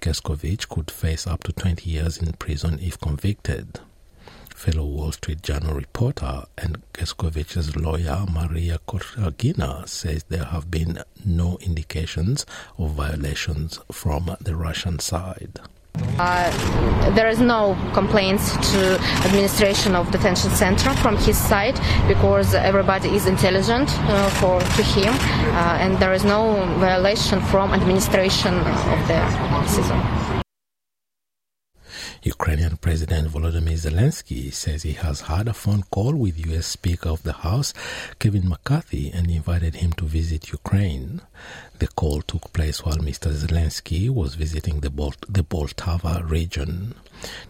Gershkovich 0.00 0.68
could 0.68 0.90
face 0.90 1.26
up 1.26 1.44
to 1.44 1.52
20 1.52 1.88
years 1.88 2.18
in 2.18 2.32
prison 2.34 2.78
if 2.80 3.00
convicted. 3.00 3.80
Fellow 4.54 4.84
Wall 4.84 5.12
Street 5.12 5.42
Journal 5.42 5.74
reporter 5.74 6.44
and 6.56 6.82
Gershkovich's 6.92 7.76
lawyer 7.76 8.24
Maria 8.30 8.78
Korchagina 8.86 9.86
says 9.88 10.24
there 10.28 10.44
have 10.44 10.70
been 10.70 11.00
no 11.24 11.58
indications 11.60 12.46
of 12.78 12.92
violations 12.92 13.78
from 13.90 14.34
the 14.40 14.56
Russian 14.56 14.98
side. 15.00 15.60
Uh, 16.18 17.10
there 17.14 17.28
is 17.28 17.40
no 17.40 17.76
complaints 17.92 18.52
to 18.70 18.98
administration 19.24 19.96
of 19.96 20.10
detention 20.12 20.50
center 20.50 20.90
from 20.94 21.16
his 21.16 21.36
side 21.36 21.74
because 22.06 22.54
everybody 22.54 23.08
is 23.08 23.26
intelligent 23.26 23.88
uh, 23.90 24.30
for 24.40 24.60
to 24.60 24.82
him 24.82 25.12
uh, 25.12 25.78
and 25.80 25.98
there 25.98 26.12
is 26.12 26.24
no 26.24 26.54
violation 26.78 27.40
from 27.40 27.72
administration 27.72 28.54
of 28.54 29.08
the 29.08 29.66
season. 29.66 30.23
Ukrainian 32.23 32.77
President 32.77 33.27
Volodymyr 33.29 33.77
Zelensky 33.77 34.53
says 34.53 34.83
he 34.83 34.93
has 34.93 35.21
had 35.21 35.47
a 35.47 35.53
phone 35.53 35.83
call 35.91 36.13
with 36.15 36.45
U.S. 36.47 36.65
Speaker 36.65 37.09
of 37.09 37.23
the 37.23 37.33
House 37.33 37.73
Kevin 38.19 38.47
McCarthy 38.49 39.11
and 39.11 39.29
invited 39.29 39.75
him 39.75 39.93
to 39.93 40.05
visit 40.05 40.51
Ukraine. 40.51 41.21
The 41.79 41.87
call 41.87 42.21
took 42.21 42.51
place 42.53 42.83
while 42.83 42.97
Mr. 42.97 43.31
Zelensky 43.31 44.09
was 44.09 44.35
visiting 44.35 44.81
the, 44.81 44.89
Bol- 44.89 45.13
the 45.27 45.43
Poltava 45.43 46.29
region. 46.29 46.95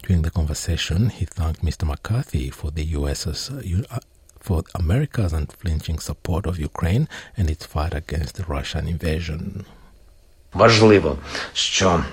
During 0.02 0.22
the 0.22 0.30
conversation, 0.30 1.10
he 1.10 1.24
thanked 1.24 1.62
Mr. 1.62 1.84
McCarthy 1.86 2.50
for 2.50 2.70
the 2.70 2.84
U.S.'s 2.84 3.50
uh, 3.50 3.98
for 4.40 4.64
America's 4.74 5.32
unflinching 5.32 5.98
support 5.98 6.46
of 6.46 6.58
Ukraine 6.58 7.08
and 7.36 7.50
its 7.50 7.66
fight 7.66 7.94
against 7.94 8.36
the 8.36 8.44
Russian 8.44 8.88
invasion. 8.88 9.64
Важливо, 10.52 11.18
що 11.52 12.04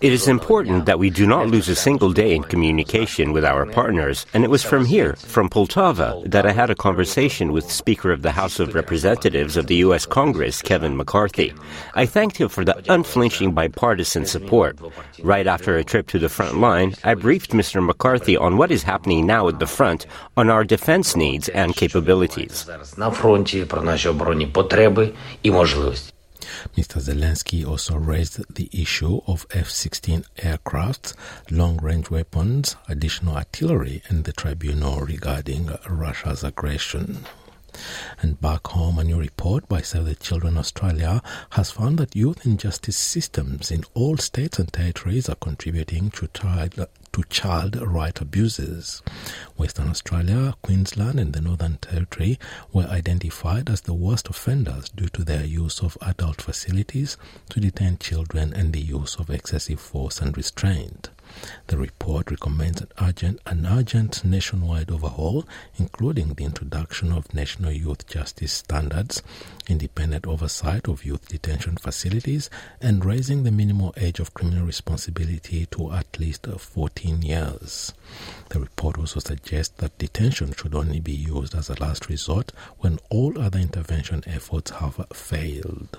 it 0.00 0.12
is 0.12 0.28
important 0.28 0.86
that 0.86 0.98
we 1.00 1.10
do 1.10 1.26
not 1.26 1.48
lose 1.48 1.68
a 1.68 1.74
single 1.74 2.12
day 2.12 2.34
in 2.34 2.44
communication 2.44 3.32
with 3.32 3.44
our 3.44 3.66
partners, 3.66 4.26
and 4.32 4.44
it 4.44 4.50
was 4.50 4.62
from 4.62 4.84
here, 4.84 5.14
from 5.14 5.48
Poltava, 5.48 6.22
that 6.30 6.46
I 6.46 6.52
had 6.52 6.70
a 6.70 6.76
conversation 6.76 7.52
with 7.52 7.70
Speaker 7.70 8.12
of 8.12 8.22
the 8.22 8.30
House 8.30 8.60
of 8.60 8.76
Representatives 8.76 9.56
of 9.56 9.66
the 9.66 9.76
U.S. 9.86 10.06
Congress, 10.06 10.62
Kevin 10.62 10.96
McCarthy. 10.96 11.52
I 11.94 12.06
thanked 12.06 12.36
him 12.36 12.48
for 12.48 12.64
the 12.64 12.80
unflinching 12.92 13.52
bipartisan 13.52 14.24
support. 14.24 14.78
Right 15.22 15.48
after 15.48 15.76
a 15.76 15.82
trip 15.82 16.06
to 16.08 16.20
the 16.20 16.28
front 16.28 16.58
line, 16.58 16.94
I 17.02 17.14
briefed 17.14 17.50
Mr. 17.50 17.84
McCarthy 17.84 18.36
on 18.36 18.56
what 18.56 18.70
is 18.70 18.84
happening 18.84 19.26
now 19.26 19.48
at 19.48 19.58
the 19.58 19.66
front 19.66 20.06
on 20.36 20.48
our 20.48 20.62
defense 20.62 21.16
needs 21.16 21.48
and 21.48 21.74
capabilities. 21.74 22.68
Mr. 26.76 27.00
Zelensky 27.00 27.66
also 27.66 27.96
raised 27.96 28.54
the 28.54 28.68
issue 28.72 29.20
of 29.26 29.46
F 29.50 29.68
16 29.68 30.24
aircraft, 30.38 31.14
long 31.50 31.78
range 31.78 32.10
weapons, 32.10 32.76
additional 32.88 33.36
artillery, 33.36 34.02
and 34.08 34.24
the 34.24 34.32
tribunal 34.32 35.00
regarding 35.00 35.70
Russia's 35.88 36.44
aggression. 36.44 37.26
And 38.20 38.40
back 38.40 38.66
home, 38.68 38.98
a 38.98 39.04
new 39.04 39.18
report 39.18 39.68
by 39.68 39.82
Save 39.82 40.06
the 40.06 40.14
Children 40.14 40.56
Australia 40.56 41.22
has 41.50 41.70
found 41.70 41.98
that 41.98 42.16
youth 42.16 42.44
injustice 42.44 42.96
systems 42.96 43.70
in 43.70 43.84
all 43.94 44.16
states 44.16 44.58
and 44.58 44.72
territories 44.72 45.28
are 45.28 45.36
contributing 45.36 46.10
to 46.12 46.28
child, 46.28 46.86
to 47.12 47.24
child 47.30 47.76
right 47.80 48.20
abuses. 48.20 49.02
Western 49.56 49.88
Australia, 49.88 50.54
Queensland, 50.62 51.18
and 51.18 51.32
the 51.32 51.40
Northern 51.40 51.76
Territory 51.78 52.38
were 52.72 52.86
identified 52.86 53.68
as 53.70 53.82
the 53.82 53.94
worst 53.94 54.28
offenders 54.28 54.88
due 54.90 55.08
to 55.08 55.24
their 55.24 55.44
use 55.44 55.80
of 55.80 55.98
adult 56.02 56.40
facilities 56.42 57.16
to 57.50 57.60
detain 57.60 57.98
children 57.98 58.52
and 58.52 58.72
the 58.72 58.80
use 58.80 59.16
of 59.16 59.30
excessive 59.30 59.80
force 59.80 60.20
and 60.20 60.36
restraint. 60.36 61.10
The 61.68 61.76
report 61.76 62.30
recommends 62.30 62.80
an 62.80 62.88
urgent, 63.00 63.40
an 63.46 63.66
urgent 63.66 64.24
nationwide 64.24 64.90
overhaul, 64.90 65.46
including 65.76 66.34
the 66.34 66.44
introduction 66.44 67.12
of 67.12 67.34
national 67.34 67.72
youth 67.72 68.06
justice 68.06 68.52
standards, 68.52 69.22
independent 69.68 70.26
oversight 70.26 70.88
of 70.88 71.04
youth 71.04 71.28
detention 71.28 71.76
facilities, 71.76 72.48
and 72.80 73.04
raising 73.04 73.42
the 73.42 73.50
minimum 73.50 73.92
age 73.96 74.18
of 74.18 74.34
criminal 74.34 74.64
responsibility 74.66 75.66
to 75.66 75.92
at 75.92 76.18
least 76.18 76.46
14 76.46 77.22
years. 77.22 77.92
The 78.48 78.60
report 78.60 78.98
also 78.98 79.20
suggests 79.20 79.74
that 79.78 79.98
detention 79.98 80.54
should 80.54 80.74
only 80.74 81.00
be 81.00 81.12
used 81.12 81.54
as 81.54 81.68
a 81.68 81.80
last 81.80 82.08
resort 82.08 82.52
when 82.78 82.98
all 83.10 83.38
other 83.38 83.58
intervention 83.58 84.22
efforts 84.26 84.70
have 84.72 85.04
failed. 85.12 85.98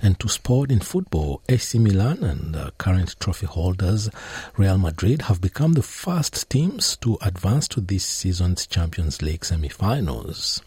And 0.00 0.18
to 0.20 0.28
sport 0.28 0.70
in 0.70 0.80
football, 0.80 1.42
AC 1.48 1.78
Milan 1.78 2.22
and 2.22 2.56
uh, 2.56 2.70
current 2.78 3.16
trophy 3.20 3.46
holders 3.46 4.10
Real 4.56 4.78
Madrid 4.78 5.22
have 5.22 5.40
become 5.40 5.72
the 5.74 5.82
first 5.82 6.48
teams 6.50 6.96
to 6.98 7.18
advance 7.22 7.68
to 7.68 7.80
this 7.80 8.04
season's 8.04 8.66
Champions 8.66 9.22
League 9.22 9.44
semi-finals. 9.44 10.62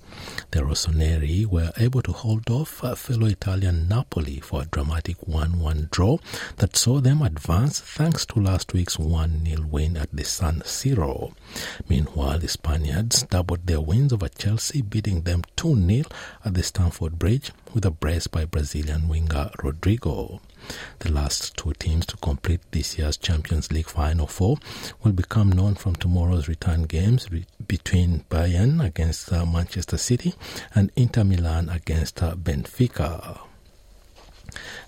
The 0.52 0.60
Rossoneri 0.60 1.46
were 1.46 1.72
able 1.78 2.02
to 2.02 2.12
hold 2.12 2.50
off 2.50 2.70
fellow 2.98 3.28
Italian 3.28 3.88
Napoli 3.88 4.40
for 4.40 4.62
a 4.62 4.66
dramatic 4.66 5.18
1-1 5.22 5.90
draw 5.92 6.18
that 6.58 6.76
saw 6.76 7.00
them 7.00 7.22
advance 7.22 7.80
thanks 7.80 8.26
to 8.28 8.40
last 8.40 8.74
week's 8.74 8.98
1-0 8.98 9.66
win 9.70 9.98
at 9.98 10.10
the 10.14 10.24
San 10.24 10.60
Siro. 10.62 11.34
Meanwhile, 11.88 12.40
the 12.40 12.48
Spaniards 12.48 13.24
doubled 13.24 13.66
their 13.66 13.82
wins 13.82 14.14
over 14.14 14.28
Chelsea, 14.30 14.82
beating 14.82 15.22
them 15.22 15.44
2-0 15.58 16.12
at 16.44 16.54
the 16.54 16.64
Stamford 16.64 17.18
Bridge 17.18 17.52
with 17.74 17.86
a 17.86 17.92
brace 17.92 18.28
by 18.28 18.46
Brazilian 18.46 19.08
winger 19.08 19.52
Rodrygo. 19.60 20.42
The 21.00 21.12
last 21.12 21.56
two 21.58 21.74
teams 21.74 22.06
to 22.08 22.18
complete 22.18 22.62
this 22.72 22.98
year's 22.98 23.18
Champions 23.18 23.72
League 23.72 23.90
Final 23.90 24.28
Four 24.28 24.58
will 25.04 25.12
become 25.12 25.52
known 25.52 25.76
from 25.76 25.96
tomorrow's 25.96 26.48
return 26.48 26.84
games 26.84 27.32
re- 27.32 27.46
between 27.68 28.26
Bayern 28.30 28.84
against 28.84 29.32
uh, 29.32 29.46
Manchester 29.46 29.98
City 29.98 30.34
and 30.74 30.92
Inter 30.96 31.24
Milan 31.24 31.70
against 31.70 32.22
uh, 32.24 32.36
Benfica. 32.36 33.40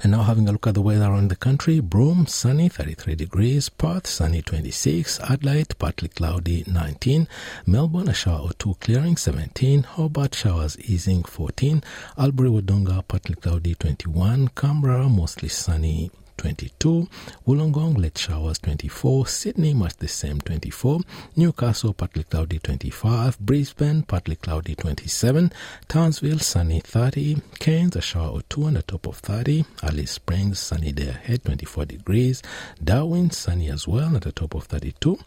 And 0.01 0.11
now 0.11 0.23
having 0.23 0.47
a 0.47 0.51
look 0.51 0.67
at 0.67 0.73
the 0.73 0.81
weather 0.81 1.05
around 1.05 1.29
the 1.29 1.35
country. 1.35 1.79
Broome, 1.79 2.27
sunny 2.27 2.69
33 2.69 3.15
degrees. 3.15 3.69
Perth, 3.69 4.07
sunny 4.07 4.41
26. 4.41 5.19
Adelaide, 5.21 5.77
partly 5.77 6.09
cloudy 6.09 6.63
19. 6.67 7.27
Melbourne, 7.65 8.09
a 8.09 8.13
shower 8.13 8.41
or 8.41 8.53
two 8.53 8.75
clearing 8.81 9.17
17. 9.17 9.83
Hobart, 9.83 10.35
showers 10.35 10.77
easing 10.79 11.23
14. 11.23 11.83
Albury, 12.17 12.49
Wodonga, 12.49 13.07
partly 13.07 13.35
cloudy 13.35 13.75
21. 13.75 14.49
Canberra, 14.49 15.07
mostly 15.09 15.49
sunny 15.49 16.11
22, 16.43 17.07
Wollongong 17.47 17.97
late 17.97 18.17
showers 18.17 18.59
24, 18.59 19.27
Sydney 19.27 19.73
much 19.73 19.95
the 19.95 20.09
same 20.09 20.41
24, 20.41 20.99
Newcastle 21.37 21.93
partly 21.93 22.23
cloudy 22.25 22.59
25, 22.59 23.39
Brisbane 23.39 24.03
partly 24.03 24.35
cloudy 24.35 24.75
27, 24.75 25.53
Townsville 25.87 26.39
sunny 26.39 26.81
30, 26.81 27.37
Cairns 27.59 27.95
a 27.95 28.01
shower 28.01 28.27
or 28.27 28.41
two 28.49 28.65
on 28.65 28.73
the 28.73 28.83
top 28.83 29.07
of 29.07 29.15
30, 29.19 29.63
Alice 29.83 30.11
Springs 30.11 30.59
sunny 30.59 30.91
day 30.91 31.07
ahead 31.07 31.45
24 31.45 31.85
degrees, 31.85 32.41
Darwin 32.83 33.31
sunny 33.31 33.69
as 33.69 33.87
well 33.87 34.13
at 34.13 34.23
the 34.23 34.33
top 34.33 34.53
of 34.53 34.65
32, 34.65 35.17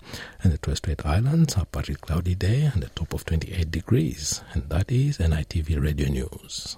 and 0.43 0.53
the 0.53 0.59
Torres 0.59 0.77
Strait 0.77 1.07
Islands 1.07 1.57
a 1.57 1.65
partly 1.65 1.95
cloudy 1.95 2.35
day 2.35 2.71
and 2.71 2.83
the 2.83 2.91
top 2.91 3.15
of 3.15 3.25
28 3.25 3.71
degrees. 3.71 4.43
And 4.53 4.69
that 4.69 4.93
is 4.93 5.17
NITV 5.17 5.83
Radio 5.83 6.09
News. 6.09 6.77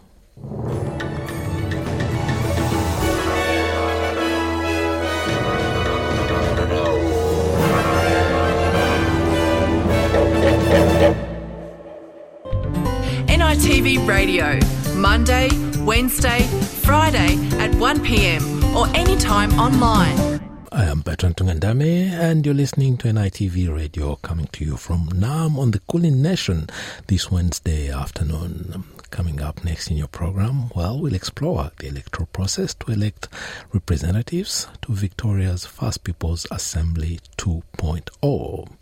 NITV 13.28 14.06
Radio, 14.06 14.58
Monday, 14.96 15.48
Wednesday, 15.78 16.42
Friday 16.82 17.36
at 17.58 17.70
1pm 17.70 18.74
or 18.74 18.86
anytime 18.94 19.50
online. 19.58 20.38
I 20.70 20.84
am 20.84 21.00
Bertrand 21.00 21.36
Tungandame, 21.36 22.10
and 22.10 22.44
you're 22.44 22.54
listening 22.54 22.98
to 22.98 23.08
NITV 23.08 23.74
Radio 23.74 24.16
coming 24.16 24.46
to 24.52 24.64
you 24.64 24.76
from 24.76 25.08
Naarm 25.08 25.56
on 25.56 25.70
the 25.70 25.80
Kulin 25.90 26.20
Nation 26.20 26.68
this 27.06 27.30
Wednesday 27.30 27.90
afternoon. 27.90 28.84
Coming 29.10 29.40
up 29.40 29.64
next 29.64 29.90
in 29.90 29.96
your 29.96 30.08
program, 30.08 30.68
well, 30.76 31.00
we'll 31.00 31.14
explore 31.14 31.70
the 31.78 31.88
electoral 31.88 32.26
process 32.26 32.74
to 32.74 32.92
elect 32.92 33.28
representatives 33.72 34.68
to 34.82 34.92
Victoria's 34.92 35.64
First 35.64 36.04
People's 36.04 36.46
Assembly 36.50 37.20
2.0. 37.38 38.77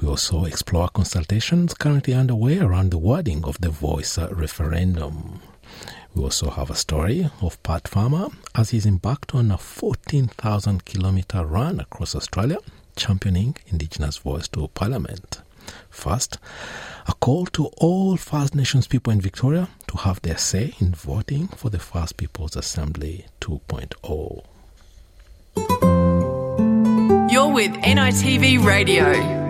We 0.00 0.08
also 0.08 0.44
explore 0.44 0.88
consultations 0.88 1.74
currently 1.74 2.14
underway 2.14 2.58
around 2.58 2.90
the 2.90 2.98
wording 2.98 3.44
of 3.44 3.60
the 3.60 3.70
voice 3.70 4.16
referendum. 4.18 5.40
We 6.14 6.22
also 6.22 6.50
have 6.50 6.70
a 6.70 6.76
story 6.76 7.28
of 7.42 7.60
Pat 7.62 7.88
Farmer 7.88 8.28
as 8.54 8.70
he's 8.70 8.86
embarked 8.86 9.34
on 9.34 9.50
a 9.50 9.58
14,000 9.58 10.84
kilometer 10.84 11.44
run 11.44 11.80
across 11.80 12.14
Australia, 12.14 12.58
championing 12.96 13.56
Indigenous 13.66 14.18
voice 14.18 14.46
to 14.48 14.68
Parliament. 14.68 15.42
First, 15.90 16.38
a 17.06 17.12
call 17.14 17.46
to 17.46 17.66
all 17.78 18.16
First 18.16 18.54
Nations 18.54 18.86
people 18.86 19.12
in 19.12 19.20
Victoria 19.20 19.68
to 19.88 19.98
have 19.98 20.22
their 20.22 20.38
say 20.38 20.74
in 20.80 20.94
voting 20.94 21.48
for 21.48 21.70
the 21.70 21.78
First 21.78 22.16
People's 22.16 22.56
Assembly 22.56 23.26
2.0. 23.40 24.44
You're 27.30 27.52
with 27.52 27.72
NITV 27.72 28.64
Radio. 28.64 29.47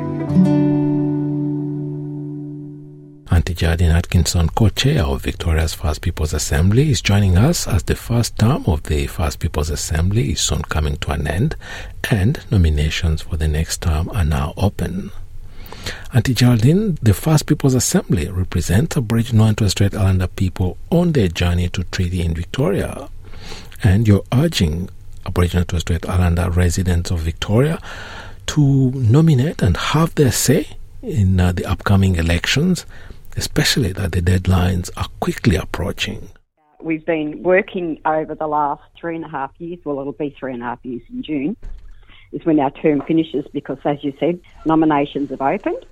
Auntie 3.31 3.55
Geraldine 3.55 3.93
Atkinson, 3.93 4.49
co-chair 4.49 5.05
of 5.05 5.23
Victoria's 5.23 5.73
First 5.73 6.03
People's 6.03 6.35
Assembly, 6.35 6.91
is 6.91 7.01
joining 7.01 7.39
us 7.39 7.67
as 7.67 7.83
the 7.85 7.95
first 7.95 8.37
term 8.39 8.65
of 8.67 8.83
the 8.83 9.07
First 9.07 9.39
People's 9.39 9.71
Assembly 9.71 10.33
is 10.33 10.41
soon 10.41 10.63
coming 10.63 10.97
to 10.99 11.13
an 11.13 11.27
end 11.27 11.57
and 12.11 12.41
nominations 12.51 13.23
for 13.23 13.39
the 13.39 13.49
next 13.49 13.81
term 13.81 14.11
are 14.11 14.25
now 14.25 14.53
open. 14.57 15.13
Auntie 16.13 16.35
Geraldine, 16.35 16.99
the 17.01 17.15
First 17.15 17.47
People's 17.47 17.75
Assembly 17.75 18.29
represents 18.29 18.97
Aboriginal 18.97 19.47
and 19.47 19.57
Torres 19.57 19.73
Strait 19.73 19.95
Islander 19.95 20.27
people 20.27 20.77
on 20.91 21.13
their 21.13 21.29
journey 21.29 21.69
to 21.71 21.85
treaty 21.85 22.21
in 22.21 22.35
Victoria. 22.35 23.09
And 23.83 24.07
you're 24.07 24.25
urging 24.33 24.91
Aboriginal 25.25 25.61
and 25.61 25.69
Torres 25.69 25.83
Strait 25.83 26.07
Islander 26.07 26.51
residents 26.51 27.11
of 27.11 27.21
Victoria 27.21 27.81
to 28.49 28.91
nominate 28.93 29.63
and 29.63 29.77
have 29.77 30.15
their 30.15 30.33
say 30.33 30.67
in 31.03 31.39
uh, 31.39 31.53
the 31.53 31.65
upcoming 31.65 32.17
elections, 32.17 32.87
especially 33.37 33.93
that 33.93 34.13
the 34.13 34.23
deadlines 34.23 34.91
are 34.97 35.09
quickly 35.21 35.57
approaching. 35.57 36.29
We've 36.81 37.05
been 37.05 37.43
working 37.43 38.01
over 38.05 38.35
the 38.35 38.47
last 38.47 38.83
three 38.99 39.17
and 39.17 39.25
a 39.25 39.29
half 39.29 39.53
years, 39.59 39.79
well, 39.85 40.01
it'll 40.01 40.13
be 40.13 40.35
three 40.39 40.53
and 40.53 40.63
a 40.63 40.67
half 40.67 40.79
years 40.83 41.03
in 41.11 41.23
June, 41.23 41.57
is 42.33 42.45
when 42.45 42.59
our 42.61 42.71
term 42.71 43.03
finishes 43.07 43.45
because, 43.53 43.79
as 43.85 44.03
you 44.03 44.13
said, 44.19 44.41
nominations 44.65 45.31
have 45.31 45.43
opened. 45.43 45.85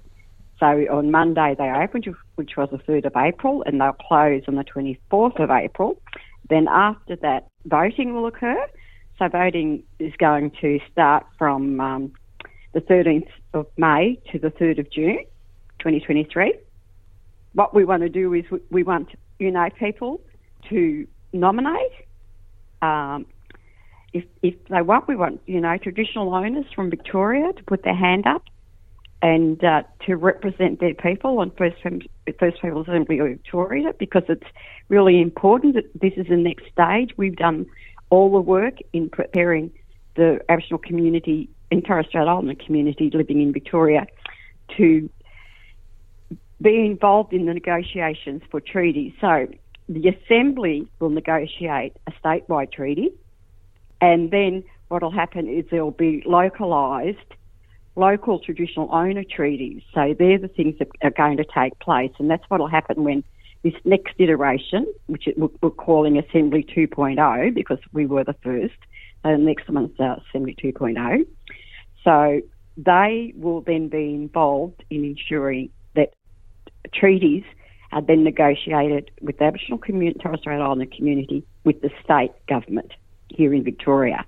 So 0.58 0.66
on 0.66 1.10
Monday 1.10 1.54
they 1.58 1.70
opened, 1.70 2.08
which 2.36 2.56
was 2.56 2.70
the 2.70 2.78
3rd 2.78 3.06
of 3.06 3.16
April, 3.16 3.62
and 3.66 3.80
they'll 3.80 3.92
close 3.92 4.42
on 4.48 4.54
the 4.54 4.64
24th 4.64 5.38
of 5.42 5.50
April. 5.50 6.00
Then 6.48 6.68
after 6.68 7.16
that, 7.16 7.48
voting 7.66 8.14
will 8.14 8.26
occur. 8.26 8.66
So 9.18 9.28
voting 9.28 9.82
is 9.98 10.14
going 10.18 10.52
to 10.62 10.78
start 10.90 11.26
from 11.38 11.80
um, 11.80 12.12
the 12.76 12.82
13th 12.82 13.28
of 13.54 13.66
May 13.78 14.20
to 14.30 14.38
the 14.38 14.50
3rd 14.50 14.80
of 14.80 14.90
June, 14.90 15.24
2023. 15.78 16.52
What 17.54 17.74
we 17.74 17.86
want 17.86 18.02
to 18.02 18.10
do 18.10 18.34
is 18.34 18.44
we 18.70 18.82
want 18.82 19.08
unite 19.38 19.74
people 19.76 20.20
to 20.68 21.06
nominate. 21.32 21.92
Um, 22.82 23.24
if, 24.12 24.24
if 24.42 24.54
they 24.68 24.82
want, 24.82 25.08
we 25.08 25.16
want, 25.16 25.40
you 25.46 25.58
know, 25.58 25.78
traditional 25.78 26.34
owners 26.34 26.66
from 26.74 26.90
Victoria 26.90 27.50
to 27.54 27.62
put 27.64 27.82
their 27.82 27.96
hand 27.96 28.26
up 28.26 28.42
and 29.22 29.64
uh, 29.64 29.84
to 30.04 30.16
represent 30.16 30.78
their 30.78 30.92
people 30.92 31.38
on 31.38 31.52
First, 31.52 31.76
First 32.38 32.60
People's 32.60 32.88
Assembly 32.88 33.20
of 33.20 33.28
Victoria 33.28 33.94
because 33.98 34.24
it's 34.28 34.46
really 34.90 35.22
important 35.22 35.76
that 35.76 35.84
this 35.98 36.12
is 36.18 36.26
the 36.28 36.36
next 36.36 36.64
stage. 36.70 37.12
We've 37.16 37.36
done 37.36 37.64
all 38.10 38.30
the 38.30 38.40
work 38.40 38.74
in 38.92 39.08
preparing 39.08 39.70
the 40.14 40.40
Aboriginal 40.50 40.78
community 40.78 41.48
and 41.70 41.84
Torres 41.84 42.06
Strait 42.08 42.26
Islander 42.26 42.54
community 42.54 43.10
living 43.12 43.40
in 43.42 43.52
Victoria 43.52 44.06
to 44.76 45.08
be 46.60 46.86
involved 46.86 47.32
in 47.32 47.46
the 47.46 47.54
negotiations 47.54 48.42
for 48.50 48.60
treaties. 48.60 49.12
So 49.20 49.46
the 49.88 50.08
Assembly 50.08 50.88
will 51.00 51.10
negotiate 51.10 51.96
a 52.06 52.12
statewide 52.12 52.72
treaty, 52.72 53.10
and 54.00 54.30
then 54.30 54.64
what 54.88 55.02
will 55.02 55.10
happen 55.10 55.48
is 55.48 55.64
there 55.70 55.84
will 55.84 55.90
be 55.90 56.22
localised 56.26 57.18
local 57.96 58.38
traditional 58.38 58.88
owner 58.92 59.24
treaties. 59.24 59.82
So 59.94 60.14
they're 60.18 60.38
the 60.38 60.48
things 60.48 60.78
that 60.78 60.88
are 61.02 61.10
going 61.10 61.38
to 61.38 61.44
take 61.44 61.78
place, 61.78 62.12
and 62.18 62.30
that's 62.30 62.44
what 62.48 62.60
will 62.60 62.68
happen 62.68 63.04
when 63.04 63.24
this 63.62 63.74
next 63.84 64.14
iteration, 64.18 64.86
which 65.06 65.28
we're 65.36 65.70
calling 65.70 66.18
Assembly 66.18 66.62
2.0 66.62 67.54
because 67.54 67.78
we 67.92 68.06
were 68.06 68.22
the 68.22 68.36
first, 68.44 68.76
so 69.22 69.32
the 69.32 69.38
next 69.38 69.68
one's 69.68 69.98
Assembly 69.98 70.54
2.0. 70.62 71.26
So 72.06 72.40
they 72.78 73.34
will 73.36 73.60
then 73.60 73.88
be 73.88 74.14
involved 74.14 74.82
in 74.88 75.04
ensuring 75.04 75.70
that 75.94 76.14
treaties 76.94 77.44
are 77.92 78.00
then 78.00 78.24
negotiated 78.24 79.10
with 79.20 79.38
the 79.38 79.44
Aboriginal 79.44 79.78
community, 79.78 80.18
Torres 80.20 80.40
Strait 80.40 80.60
Islander 80.60 80.86
community, 80.86 81.44
with 81.64 81.82
the 81.82 81.90
state 82.02 82.32
government 82.46 82.92
here 83.28 83.52
in 83.52 83.62
Victoria 83.64 84.24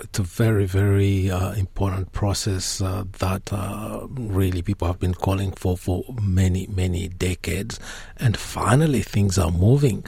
it's 0.00 0.18
a 0.18 0.22
very, 0.22 0.66
very 0.66 1.30
uh, 1.30 1.52
important 1.52 2.12
process 2.12 2.80
uh, 2.80 3.04
that 3.18 3.52
uh, 3.52 4.06
really 4.10 4.62
people 4.62 4.86
have 4.86 4.98
been 4.98 5.14
calling 5.14 5.52
for 5.52 5.76
for 5.76 6.04
many, 6.20 6.66
many 6.66 7.08
decades. 7.08 7.78
And 8.16 8.36
finally, 8.36 9.02
things 9.02 9.38
are 9.38 9.50
moving. 9.50 10.04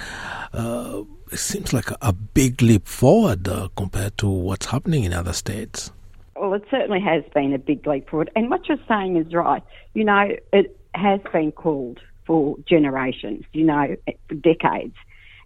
Uh, 0.52 1.02
it 1.30 1.38
seems 1.38 1.72
like 1.72 1.90
a, 2.02 2.12
big 2.12 2.62
leap 2.62 2.86
forward 2.86 3.48
uh, 3.48 3.68
compared 3.76 4.18
to 4.18 4.28
what's 4.28 4.66
happening 4.66 5.04
in 5.04 5.12
other 5.12 5.32
states. 5.32 5.90
Well, 6.36 6.54
it 6.54 6.64
certainly 6.70 7.00
has 7.00 7.22
been 7.32 7.52
a 7.52 7.58
big 7.58 7.86
leap 7.86 8.08
forward. 8.10 8.30
And 8.34 8.50
what 8.50 8.68
you're 8.68 8.78
saying 8.88 9.16
is 9.16 9.32
right. 9.32 9.62
You 9.94 10.04
know, 10.04 10.36
it 10.52 10.78
has 10.94 11.20
been 11.32 11.52
called 11.52 12.00
for 12.26 12.56
generations, 12.68 13.44
you 13.52 13.64
know, 13.64 13.96
for 14.28 14.34
decades, 14.34 14.96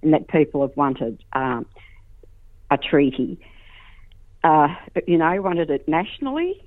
and 0.02 0.12
that 0.14 0.28
people 0.28 0.62
have 0.62 0.76
wanted 0.76 1.22
um, 1.32 1.66
a 2.70 2.78
treaty 2.78 3.38
uh, 4.44 4.68
you 5.06 5.18
know, 5.18 5.40
wanted 5.42 5.70
it 5.70 5.86
nationally. 5.88 6.62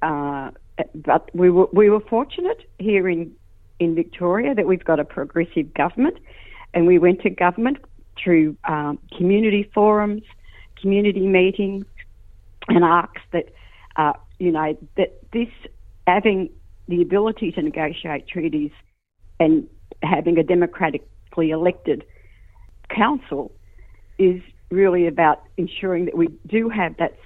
Uh, 0.00 0.50
but 0.94 1.30
we 1.34 1.50
were 1.50 1.68
we 1.72 1.88
were 1.90 2.00
fortunate 2.00 2.64
here 2.78 3.08
in 3.08 3.32
in 3.78 3.94
Victoria 3.94 4.54
that 4.54 4.66
we've 4.66 4.84
got 4.84 4.98
a 4.98 5.04
progressive 5.04 5.72
government, 5.74 6.18
and 6.74 6.86
we 6.86 6.98
went 6.98 7.20
to 7.22 7.30
government 7.30 7.78
through 8.22 8.56
um, 8.64 8.98
community 9.16 9.70
forums, 9.74 10.22
community 10.80 11.26
meetings, 11.26 11.84
and 12.68 12.84
asked 12.84 13.18
that 13.32 13.50
uh, 13.96 14.12
you 14.38 14.52
know 14.52 14.76
that 14.96 15.20
this 15.32 15.48
having 16.06 16.50
the 16.88 17.02
ability 17.02 17.52
to 17.52 17.62
negotiate 17.62 18.26
treaties 18.26 18.70
and 19.38 19.66
having 20.02 20.38
a 20.38 20.42
democratically 20.42 21.50
elected 21.50 22.04
council 22.88 23.52
is 24.18 24.40
really 24.70 25.06
about 25.06 25.42
ensuring 25.56 26.06
that 26.06 26.16
we 26.16 26.28
do 26.46 26.68
have 26.68 26.96
that 26.96 27.16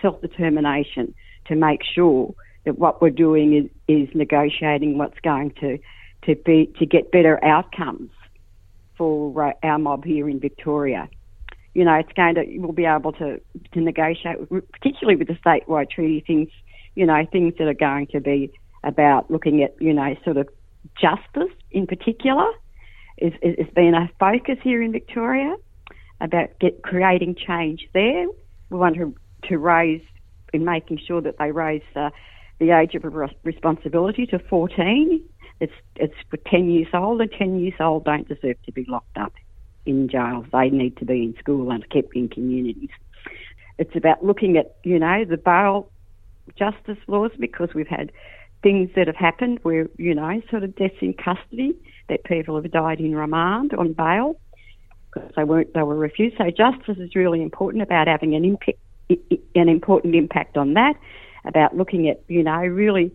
self 0.00 0.20
determination 0.20 1.14
to 1.46 1.54
make 1.54 1.80
sure 1.84 2.34
that 2.64 2.78
what 2.78 3.02
we're 3.02 3.10
doing 3.10 3.54
is, 3.54 3.70
is 3.88 4.08
negotiating 4.14 4.98
what's 4.98 5.18
going 5.20 5.50
to 5.60 5.78
to 6.24 6.36
be 6.44 6.72
to 6.78 6.86
get 6.86 7.10
better 7.10 7.44
outcomes 7.44 8.10
for 8.96 9.44
uh, 9.44 9.52
our 9.64 9.78
mob 9.78 10.04
here 10.04 10.28
in 10.28 10.38
Victoria. 10.38 11.08
You 11.74 11.84
know, 11.84 11.94
it's 11.94 12.12
going 12.12 12.34
to 12.34 12.44
we'll 12.58 12.72
be 12.72 12.84
able 12.84 13.12
to 13.12 13.40
to 13.72 13.80
negotiate, 13.80 14.36
particularly 14.72 15.16
with 15.16 15.28
the 15.28 15.34
statewide 15.34 15.90
treaty 15.90 16.22
things. 16.26 16.48
You 16.94 17.06
know, 17.06 17.26
things 17.30 17.54
that 17.58 17.68
are 17.68 17.74
going 17.74 18.08
to 18.08 18.20
be 18.20 18.52
about 18.84 19.30
looking 19.30 19.62
at 19.62 19.74
you 19.80 19.94
know 19.94 20.14
sort 20.24 20.36
of 20.36 20.48
justice 21.00 21.54
in 21.70 21.86
particular 21.86 22.50
is 23.18 23.32
is, 23.42 23.54
is 23.58 23.74
been 23.74 23.94
a 23.94 24.10
focus 24.18 24.58
here 24.62 24.82
in 24.82 24.92
Victoria 24.92 25.56
about 26.22 26.58
get, 26.60 26.82
creating 26.82 27.34
change 27.34 27.88
there. 27.92 28.26
We 28.70 28.78
want 28.78 28.96
to, 28.96 29.14
to 29.48 29.58
raise, 29.58 30.02
in 30.52 30.64
making 30.64 31.00
sure 31.06 31.20
that 31.20 31.36
they 31.38 31.50
raise 31.50 31.82
uh, 31.94 32.10
the 32.58 32.70
age 32.70 32.94
of 32.94 33.04
responsibility 33.44 34.24
to 34.26 34.38
14. 34.38 35.22
It's, 35.60 35.72
it's 35.96 36.14
for 36.30 36.36
10 36.36 36.70
years 36.70 36.88
old, 36.94 37.20
and 37.20 37.30
10 37.30 37.58
years 37.58 37.74
old 37.80 38.04
don't 38.04 38.26
deserve 38.26 38.56
to 38.64 38.72
be 38.72 38.84
locked 38.88 39.16
up 39.16 39.32
in 39.86 40.08
jails. 40.08 40.46
They 40.52 40.70
need 40.70 40.96
to 40.98 41.04
be 41.04 41.22
in 41.22 41.34
school 41.38 41.70
and 41.70 41.88
kept 41.90 42.14
in 42.14 42.28
communities. 42.28 42.90
It's 43.78 43.96
about 43.96 44.24
looking 44.24 44.56
at, 44.56 44.76
you 44.84 44.98
know, 44.98 45.24
the 45.24 45.36
bail 45.36 45.90
justice 46.56 46.98
laws 47.06 47.30
because 47.38 47.70
we've 47.74 47.88
had 47.88 48.12
things 48.62 48.90
that 48.94 49.06
have 49.06 49.16
happened 49.16 49.58
where, 49.62 49.88
you 49.98 50.14
know, 50.14 50.40
sort 50.50 50.62
of 50.62 50.74
deaths 50.76 50.94
in 51.00 51.14
custody, 51.14 51.74
that 52.08 52.24
people 52.24 52.60
have 52.60 52.70
died 52.70 53.00
in 53.00 53.14
remand 53.14 53.72
on 53.74 53.92
bail 53.92 54.38
because 55.12 55.30
they 55.36 55.44
weren't 55.44 55.72
they 55.74 55.82
were 55.82 55.96
refused. 55.96 56.36
So 56.38 56.50
justice 56.50 56.98
is 56.98 57.14
really 57.14 57.42
important 57.42 57.82
about 57.82 58.06
having 58.06 58.34
an 58.34 58.44
impact 58.44 58.78
an 59.54 59.68
important 59.68 60.14
impact 60.14 60.56
on 60.56 60.74
that, 60.74 60.94
about 61.44 61.76
looking 61.76 62.08
at 62.08 62.22
you 62.28 62.42
know 62.42 62.60
really 62.60 63.12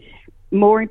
more 0.52 0.86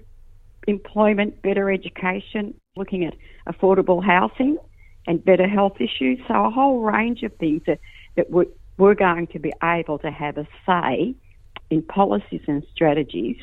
employment, 0.66 1.42
better 1.42 1.70
education, 1.70 2.54
looking 2.76 3.04
at 3.04 3.14
affordable 3.46 4.04
housing 4.04 4.58
and 5.06 5.24
better 5.24 5.48
health 5.48 5.80
issues. 5.80 6.18
So 6.28 6.46
a 6.46 6.50
whole 6.50 6.80
range 6.80 7.22
of 7.22 7.34
things 7.36 7.62
that, 7.66 7.80
that 8.16 8.30
we're, 8.30 8.46
we're 8.76 8.94
going 8.94 9.28
to 9.28 9.38
be 9.38 9.52
able 9.62 9.98
to 10.00 10.10
have 10.10 10.36
a 10.38 10.46
say 10.66 11.14
in 11.70 11.82
policies 11.82 12.42
and 12.46 12.64
strategies 12.74 13.36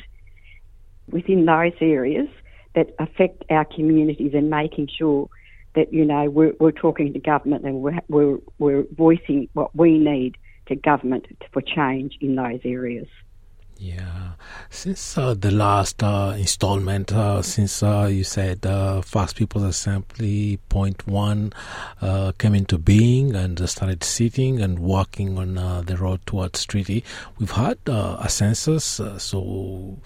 within 1.10 1.44
those 1.44 1.72
areas 1.80 2.28
that 2.74 2.94
affect 2.98 3.44
our 3.50 3.64
communities 3.64 4.32
and 4.34 4.50
making 4.50 4.88
sure 4.88 5.28
that 5.74 5.92
you 5.92 6.04
know 6.04 6.30
we're, 6.30 6.52
we're 6.60 6.72
talking 6.72 7.12
to 7.12 7.18
government 7.18 7.64
and 7.64 7.76
we're, 7.76 7.98
we're, 8.08 8.38
we're 8.58 8.84
voicing 8.96 9.48
what 9.52 9.74
we 9.76 9.98
need 9.98 10.36
to 10.66 10.76
government 10.76 11.26
for 11.52 11.60
change 11.60 12.16
in 12.20 12.36
those 12.36 12.60
areas. 12.64 13.08
Yeah, 13.76 14.32
since 14.70 15.18
uh, 15.18 15.34
the 15.34 15.50
last 15.50 16.02
uh, 16.02 16.34
installment, 16.38 17.12
uh, 17.12 17.42
since 17.42 17.82
uh, 17.82 18.08
you 18.10 18.22
said 18.22 18.64
uh, 18.64 19.02
First 19.02 19.36
People's 19.36 19.64
Assembly 19.64 20.58
Point 20.68 21.06
One 21.08 21.52
uh, 22.00 22.32
came 22.38 22.54
into 22.54 22.78
being 22.78 23.34
and 23.34 23.68
started 23.68 24.04
sitting 24.04 24.60
and 24.60 24.78
working 24.78 25.36
on 25.38 25.54
the 25.86 25.96
road 25.96 26.24
towards 26.24 26.64
treaty, 26.64 27.04
we've 27.38 27.50
had 27.50 27.78
a 27.86 28.28
census. 28.28 29.00
so 29.18 29.98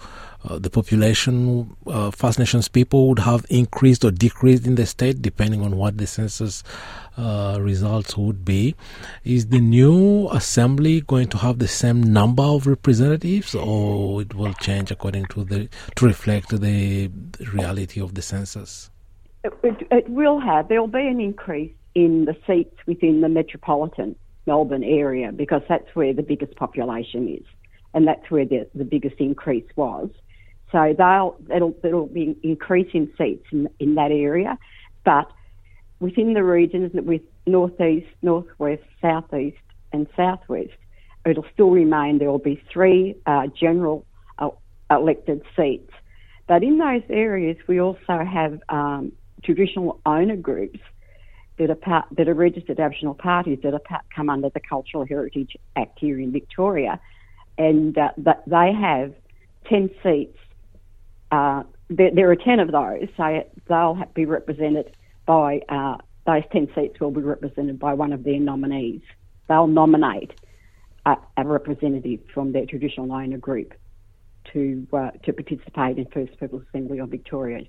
uh, 0.43 0.57
the 0.57 0.69
population, 0.69 1.75
uh, 1.87 2.11
First 2.11 2.39
Nations 2.39 2.67
people 2.67 3.09
would 3.09 3.19
have 3.19 3.45
increased 3.49 4.05
or 4.05 4.11
decreased 4.11 4.65
in 4.65 4.75
the 4.75 4.85
state 4.85 5.21
depending 5.21 5.61
on 5.61 5.75
what 5.75 5.97
the 5.97 6.07
census 6.07 6.63
uh, 7.17 7.57
results 7.59 8.15
would 8.17 8.45
be. 8.45 8.75
Is 9.25 9.47
the 9.47 9.59
new 9.59 10.29
assembly 10.29 11.01
going 11.01 11.27
to 11.29 11.37
have 11.37 11.59
the 11.59 11.67
same 11.67 12.01
number 12.01 12.43
of 12.43 12.67
representatives, 12.67 13.53
or 13.53 14.21
it 14.21 14.33
will 14.33 14.53
change 14.53 14.91
according 14.91 15.25
to 15.25 15.43
the 15.43 15.69
to 15.95 16.05
reflect 16.05 16.49
the 16.49 17.11
reality 17.53 17.99
of 17.99 18.15
the 18.15 18.21
census? 18.21 18.89
It, 19.43 19.53
it, 19.63 19.87
it 19.91 20.09
will 20.09 20.39
have. 20.39 20.69
There 20.69 20.79
will 20.79 20.87
be 20.87 21.07
an 21.07 21.19
increase 21.19 21.73
in 21.95 22.25
the 22.25 22.35
seats 22.47 22.75
within 22.85 23.21
the 23.21 23.29
metropolitan 23.29 24.15
Melbourne 24.45 24.83
area 24.83 25.31
because 25.31 25.61
that's 25.67 25.93
where 25.93 26.13
the 26.13 26.23
biggest 26.23 26.55
population 26.55 27.27
is, 27.27 27.45
and 27.93 28.07
that's 28.07 28.29
where 28.31 28.45
the, 28.45 28.67
the 28.73 28.85
biggest 28.85 29.15
increase 29.19 29.69
was. 29.75 30.09
So 30.71 30.93
they'll 30.97 31.35
it'll 31.53 31.75
it'll 31.83 32.07
be 32.07 32.37
increasing 32.43 33.11
seats 33.17 33.45
in, 33.51 33.69
in 33.79 33.95
that 33.95 34.11
area, 34.11 34.57
but 35.03 35.31
within 35.99 36.33
the 36.33 36.43
regions 36.43 36.91
with 36.93 37.21
northeast, 37.47 38.07
northwest, 38.21 38.83
southeast, 39.01 39.57
and 39.91 40.07
southwest, 40.15 40.77
it'll 41.25 41.45
still 41.53 41.71
remain. 41.71 42.19
There 42.19 42.29
will 42.29 42.37
be 42.37 42.61
three 42.71 43.15
uh, 43.25 43.47
general 43.47 44.05
uh, 44.37 44.49
elected 44.91 45.41
seats, 45.55 45.91
but 46.47 46.61
in 46.63 46.77
those 46.77 47.03
areas 47.09 47.57
we 47.67 47.81
also 47.81 48.23
have 48.23 48.61
um, 48.69 49.11
traditional 49.43 49.99
owner 50.05 50.35
groups 50.35 50.79
that 51.57 51.71
are 51.71 51.75
part, 51.75 52.05
that 52.11 52.29
are 52.29 52.35
registered 52.35 52.79
Aboriginal 52.79 53.15
parties 53.15 53.59
that 53.63 53.73
are 53.73 53.79
part, 53.79 54.03
come 54.15 54.29
under 54.29 54.49
the 54.49 54.59
Cultural 54.59 55.03
Heritage 55.05 55.57
Act 55.75 55.97
here 55.99 56.19
in 56.19 56.31
Victoria, 56.31 56.99
and 57.57 57.97
uh, 57.97 58.11
they 58.45 58.71
have 58.71 59.15
ten 59.67 59.89
seats 60.03 60.37
uh, 61.31 61.63
there, 61.89 62.11
there, 62.13 62.31
are 62.31 62.35
10 62.35 62.59
of 62.59 62.71
those, 62.71 63.07
so 63.17 63.43
they'll 63.67 64.03
be 64.13 64.25
represented 64.25 64.95
by, 65.25 65.61
uh, 65.69 65.97
those 66.25 66.43
10 66.51 66.69
seats 66.75 66.99
will 66.99 67.11
be 67.11 67.21
represented 67.21 67.79
by 67.79 67.93
one 67.93 68.13
of 68.13 68.23
their 68.23 68.39
nominees. 68.39 69.01
They'll 69.47 69.67
nominate 69.67 70.31
a, 71.05 71.17
a 71.37 71.45
representative 71.45 72.21
from 72.33 72.51
their 72.51 72.65
traditional 72.65 73.11
owner 73.11 73.37
group 73.37 73.73
to, 74.53 74.87
uh, 74.93 75.11
to 75.23 75.33
participate 75.33 75.97
in 75.97 76.05
First 76.05 76.39
People's 76.39 76.63
Assembly 76.69 76.99
of 76.99 77.09
Victoria. 77.09 77.65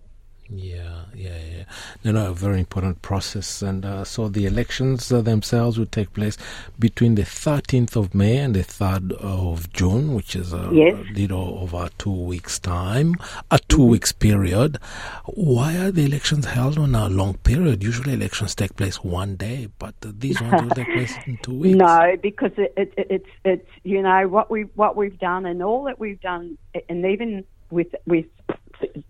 Yeah, 0.52 1.04
yeah, 1.14 1.38
yeah. 1.38 1.64
No, 2.04 2.12
no, 2.12 2.30
a 2.30 2.34
very 2.34 2.58
important 2.58 3.02
process. 3.02 3.62
And 3.62 3.84
uh, 3.84 4.04
so 4.04 4.28
the 4.28 4.46
elections 4.46 5.12
uh, 5.12 5.20
themselves 5.22 5.78
will 5.78 5.86
take 5.86 6.12
place 6.12 6.36
between 6.78 7.14
the 7.14 7.22
13th 7.22 7.94
of 7.94 8.14
May 8.14 8.38
and 8.38 8.54
the 8.54 8.64
3rd 8.64 9.12
of 9.12 9.72
June, 9.72 10.14
which 10.14 10.34
is 10.34 10.52
a 10.52 10.68
yes. 10.72 10.96
little 11.14 11.60
over 11.60 11.88
two 11.98 12.12
weeks' 12.12 12.58
time, 12.58 13.14
a 13.50 13.58
two 13.68 13.84
weeks 13.84 14.10
period. 14.10 14.78
Why 15.26 15.76
are 15.76 15.92
the 15.92 16.04
elections 16.04 16.46
held 16.46 16.78
on 16.78 16.94
a 16.94 17.08
long 17.08 17.34
period? 17.34 17.82
Usually 17.84 18.14
elections 18.14 18.54
take 18.54 18.74
place 18.76 19.04
one 19.04 19.36
day, 19.36 19.68
but 19.78 19.94
these 20.00 20.40
ones 20.40 20.62
will 20.62 20.70
take 20.70 20.92
place 20.92 21.14
in 21.26 21.38
two 21.42 21.54
weeks. 21.60 21.76
No, 21.76 22.16
because 22.20 22.52
it, 22.56 22.72
it, 22.76 22.92
it's, 22.96 23.28
it's, 23.44 23.68
you 23.84 24.02
know, 24.02 24.26
what, 24.26 24.50
we, 24.50 24.62
what 24.74 24.96
we've 24.96 25.18
done 25.18 25.46
and 25.46 25.62
all 25.62 25.84
that 25.84 26.00
we've 26.00 26.20
done, 26.20 26.58
and 26.88 27.06
even 27.06 27.44
with, 27.70 27.94
with 28.06 28.26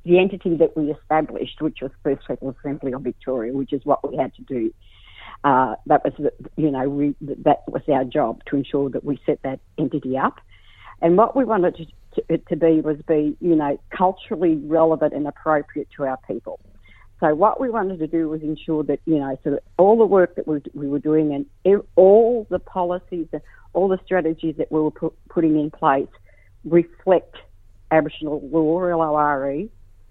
the 0.04 0.18
entity 0.18 0.56
that 0.56 0.76
we 0.76 0.90
established, 0.92 1.60
which 1.60 1.78
was 1.82 1.90
First 2.02 2.26
People's 2.26 2.54
Assembly 2.60 2.92
of 2.92 3.02
Victoria, 3.02 3.52
which 3.52 3.72
is 3.72 3.84
what 3.84 4.08
we 4.08 4.16
had 4.16 4.34
to 4.34 4.42
do. 4.42 4.72
Uh, 5.42 5.74
that 5.86 6.04
was, 6.04 6.12
the, 6.18 6.32
you 6.56 6.70
know, 6.70 6.88
we, 6.88 7.14
that 7.20 7.62
was 7.68 7.82
our 7.88 8.04
job 8.04 8.42
to 8.46 8.56
ensure 8.56 8.90
that 8.90 9.04
we 9.04 9.18
set 9.24 9.40
that 9.42 9.60
entity 9.78 10.18
up. 10.18 10.40
And 11.00 11.16
what 11.16 11.34
we 11.34 11.44
wanted 11.44 11.76
to, 11.76 12.22
to, 12.22 12.38
to 12.38 12.56
be 12.56 12.80
was 12.80 12.98
be, 13.08 13.36
you 13.40 13.56
know, 13.56 13.80
culturally 13.90 14.56
relevant 14.56 15.14
and 15.14 15.26
appropriate 15.26 15.88
to 15.96 16.04
our 16.04 16.18
people. 16.26 16.60
So 17.20 17.34
what 17.34 17.60
we 17.60 17.68
wanted 17.68 17.98
to 17.98 18.06
do 18.06 18.28
was 18.28 18.42
ensure 18.42 18.82
that, 18.84 19.00
you 19.04 19.18
know, 19.18 19.38
so 19.44 19.58
all 19.76 19.98
the 19.98 20.06
work 20.06 20.36
that 20.36 20.48
we, 20.48 20.62
we 20.74 20.88
were 20.88 20.98
doing 20.98 21.34
and 21.34 21.82
all 21.96 22.46
the 22.50 22.58
policies 22.58 23.28
and 23.32 23.42
all 23.72 23.88
the 23.88 24.00
strategies 24.04 24.56
that 24.56 24.72
we 24.72 24.80
were 24.80 24.90
put, 24.90 25.14
putting 25.28 25.58
in 25.60 25.70
place 25.70 26.08
reflect 26.64 27.36
Aboriginal 27.90 28.40
law, 28.50 28.84
L-O-R-E, 28.84 29.70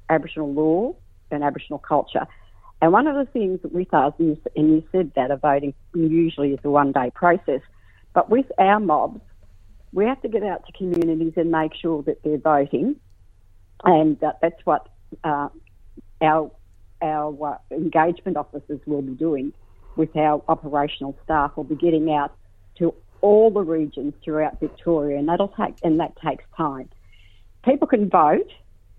Aboriginal 0.10 0.54
law 0.54 0.96
and 1.32 1.44
Aboriginal 1.44 1.80
culture. 1.80 2.28
And 2.82 2.94
one 2.94 3.08
of 3.08 3.16
the 3.16 3.32
things 3.32 3.60
with 3.64 3.94
us, 3.94 4.14
and 4.20 4.38
you 4.56 4.84
said 4.92 5.12
that 5.16 5.32
a 5.32 5.38
voting 5.38 5.74
usually 5.94 6.54
is 6.54 6.60
a 6.64 6.70
one-day 6.70 7.12
process, 7.14 7.62
but 8.14 8.30
with 8.30 8.46
our 8.58 8.80
mobs, 8.80 9.22
we 9.92 10.06
have 10.06 10.22
to 10.22 10.30
get 10.30 10.44
out 10.44 10.66
to 10.66 10.72
communities 10.74 11.34
and 11.36 11.52
make 11.52 11.74
sure 11.76 12.04
that 12.04 12.24
they're 12.24 12.38
voting, 12.38 12.96
and 13.84 14.20
that's 14.20 14.66
what 14.66 14.88
uh, 15.24 15.50
our 16.22 16.52
our 17.02 17.62
uh, 17.72 17.74
engagement 17.74 18.36
officers 18.36 18.80
will 18.86 19.02
be 19.02 19.14
doing 19.14 19.54
with 19.96 20.16
our 20.18 20.44
operational 20.48 21.18
staff. 21.24 21.52
We'll 21.56 21.64
be 21.64 21.76
getting 21.76 22.12
out 22.14 22.36
to 22.78 22.94
all 23.22 23.52
the 23.52 23.62
regions 23.62 24.14
throughout 24.24 24.60
Victoria, 24.60 25.18
and 25.18 25.28
that'll 25.28 25.48
take 25.50 25.76
and 25.84 26.00
that 26.00 26.16
takes 26.22 26.44
time 26.56 26.90
people 27.70 27.88
can 27.88 28.10
vote. 28.10 28.52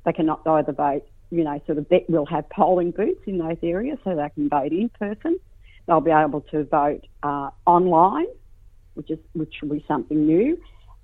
They 0.04 0.12
cannot 0.12 0.46
either 0.46 0.72
vote, 0.72 1.06
you 1.30 1.44
know, 1.44 1.60
sort 1.66 1.78
of, 1.78 1.86
we'll 2.08 2.26
have 2.26 2.48
polling 2.50 2.92
booths 2.92 3.20
in 3.26 3.38
those 3.38 3.58
areas 3.62 3.98
so 4.04 4.14
they 4.14 4.28
can 4.34 4.48
vote 4.48 4.72
in 4.72 4.88
person. 4.90 5.38
They'll 5.86 6.00
be 6.00 6.10
able 6.10 6.42
to 6.52 6.64
vote 6.64 7.06
uh, 7.22 7.50
online, 7.66 8.26
which 8.94 9.10
is 9.10 9.18
which 9.32 9.54
will 9.60 9.70
be 9.70 9.84
something 9.88 10.26
new, 10.26 10.58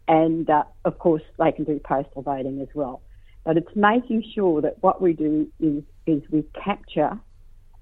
and 0.06 0.48
uh, 0.48 0.64
of 0.84 0.98
course 0.98 1.22
they 1.38 1.50
can 1.50 1.64
do 1.64 1.80
postal 1.82 2.22
voting 2.22 2.60
as 2.60 2.68
well. 2.74 3.02
But 3.44 3.56
it's 3.56 3.74
making 3.74 4.22
sure 4.34 4.62
that 4.62 4.80
what 4.82 5.02
we 5.02 5.12
do 5.12 5.48
is 5.58 5.82
is 6.06 6.22
we 6.30 6.44
capture 6.62 7.18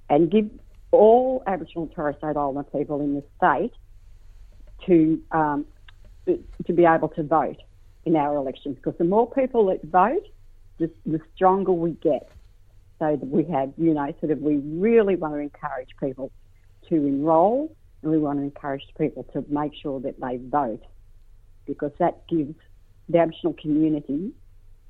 and 0.09 0.31
give 0.31 0.49
all 0.93 1.43
Aboriginal 1.47 1.85
and 1.85 1.95
Torres 1.95 2.17
Strait 2.17 2.37
Islander 2.37 2.63
people 2.65 3.01
in 3.01 3.17
the 3.17 3.25
state 3.37 3.73
to 4.87 5.21
um, 5.33 5.67
to 6.27 6.73
be 6.73 6.87
able 6.87 7.09
to 7.11 7.23
vote 7.23 7.61
in 8.05 8.17
our 8.17 8.37
elections 8.37 8.77
because 8.77 8.97
the 8.99 9.05
more 9.05 9.31
people 9.31 9.67
that 9.67 9.83
vote, 9.85 10.27
the, 10.79 10.91
the 11.07 11.21
stronger 11.35 11.73
we 11.73 11.93
get. 11.93 12.29
So 13.01 13.17
that 13.17 13.27
we 13.27 13.45
have, 13.47 13.73
you 13.77 13.93
know, 13.93 14.15
sort 14.21 14.31
of 14.31 14.41
we 14.41 14.57
really 14.57 15.17
want 15.17 15.35
to 15.35 15.41
encourage 15.41 15.91
people 15.99 16.31
to 16.89 16.95
enrol 16.95 17.75
and 18.03 18.13
we 18.13 18.19
want 18.19 18.39
to 18.39 18.45
encourage 18.45 18.85
people 18.97 19.25
to 19.33 19.45
make 19.49 19.73
sure 19.75 19.99
that 20.01 20.21
they 20.21 20.37
vote 20.37 20.83
because 21.67 21.91
that 21.99 22.27
gives 22.29 22.55
the 23.09 23.19
Aboriginal 23.19 23.55
community, 23.55 24.33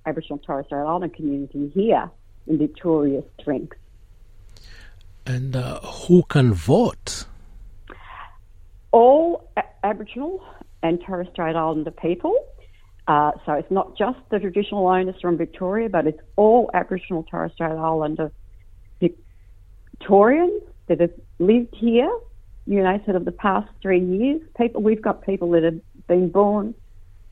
Aboriginal 0.04 0.38
Torres 0.38 0.66
Strait 0.66 0.80
Islander 0.80 1.08
community 1.08 1.70
here 1.74 2.10
in 2.46 2.58
Victoria 2.58 3.22
strength. 3.40 3.76
And 5.26 5.56
uh, 5.56 5.80
who 5.80 6.24
can 6.24 6.52
vote? 6.52 7.24
All 8.92 9.48
Aboriginal 9.82 10.44
and 10.82 11.00
Torres 11.00 11.28
Strait 11.32 11.56
Islander 11.56 11.90
people 11.90 12.36
uh, 13.06 13.32
so 13.44 13.52
it's 13.52 13.70
not 13.70 13.96
just 13.96 14.18
the 14.30 14.38
traditional 14.38 14.86
owners 14.86 15.16
from 15.20 15.36
Victoria, 15.36 15.88
but 15.88 16.06
it's 16.06 16.20
all 16.36 16.70
Aboriginal 16.72 17.22
Torres 17.24 17.52
Strait 17.52 17.70
Islander 17.70 18.32
Victorians 19.00 20.62
that 20.88 21.00
have 21.00 21.12
lived 21.38 21.74
here, 21.74 22.10
you 22.66 22.82
know, 22.82 22.98
sort 23.04 23.16
of 23.16 23.24
the 23.24 23.32
past 23.32 23.68
three 23.82 24.00
years. 24.00 24.40
People, 24.56 24.82
we've 24.82 25.02
got 25.02 25.24
people 25.24 25.50
that 25.50 25.62
have 25.62 25.80
been 26.06 26.30
born 26.30 26.74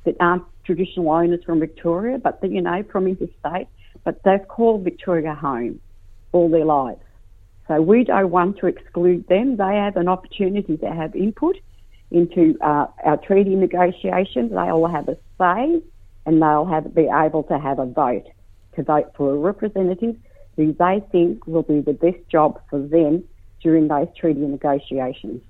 that 0.04 0.16
aren't 0.20 0.44
traditional 0.64 1.10
owners 1.10 1.40
from 1.44 1.60
Victoria, 1.60 2.18
but 2.18 2.38
you 2.42 2.60
know, 2.60 2.82
from 2.90 3.06
interstate, 3.06 3.68
but 4.04 4.22
they've 4.24 4.46
called 4.48 4.84
Victoria 4.84 5.34
home 5.34 5.80
all 6.32 6.50
their 6.50 6.64
lives. 6.64 7.00
So 7.68 7.80
we 7.80 8.04
don't 8.04 8.30
want 8.30 8.58
to 8.58 8.66
exclude 8.66 9.26
them. 9.28 9.56
They 9.56 9.76
have 9.76 9.96
an 9.96 10.08
opportunity 10.08 10.76
to 10.76 10.86
have 10.86 11.14
input 11.14 11.56
into 12.10 12.56
uh, 12.60 12.86
our 13.04 13.16
treaty 13.16 13.54
negotiations. 13.54 14.50
They'll 14.50 14.86
have 14.86 15.08
a 15.08 15.16
say 15.42 15.82
and 16.26 16.40
they'll 16.40 16.64
have 16.66 16.94
be 16.94 17.08
able 17.12 17.42
to 17.44 17.58
have 17.58 17.78
a 17.78 17.86
vote 17.86 18.26
to 18.76 18.82
vote 18.82 19.12
for 19.16 19.34
a 19.34 19.36
representative 19.36 20.16
who 20.56 20.72
they 20.78 21.02
think 21.10 21.46
will 21.46 21.62
do 21.62 21.82
the 21.82 21.92
best 21.92 22.20
job 22.30 22.60
for 22.70 22.78
them 22.78 23.24
during 23.62 23.88
those 23.88 24.08
treaty 24.16 24.40
negotiations. 24.40 25.42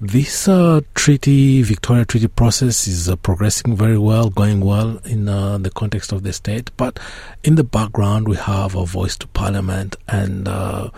This 0.00 0.48
uh, 0.48 0.80
treaty, 0.94 1.62
Victoria 1.62 2.04
Treaty 2.04 2.26
process 2.26 2.88
is 2.88 3.08
uh, 3.08 3.16
progressing 3.16 3.76
very 3.76 3.98
well, 3.98 4.30
going 4.30 4.60
well 4.60 4.98
in 5.04 5.28
uh, 5.28 5.58
the 5.58 5.70
context 5.70 6.10
of 6.10 6.24
the 6.24 6.32
state. 6.32 6.70
But 6.76 6.98
in 7.44 7.54
the 7.54 7.64
background, 7.64 8.26
we 8.26 8.36
have 8.36 8.74
a 8.74 8.84
voice 8.84 9.16
to 9.18 9.28
Parliament 9.28 9.96
and 10.08 10.48
uh, 10.48 10.90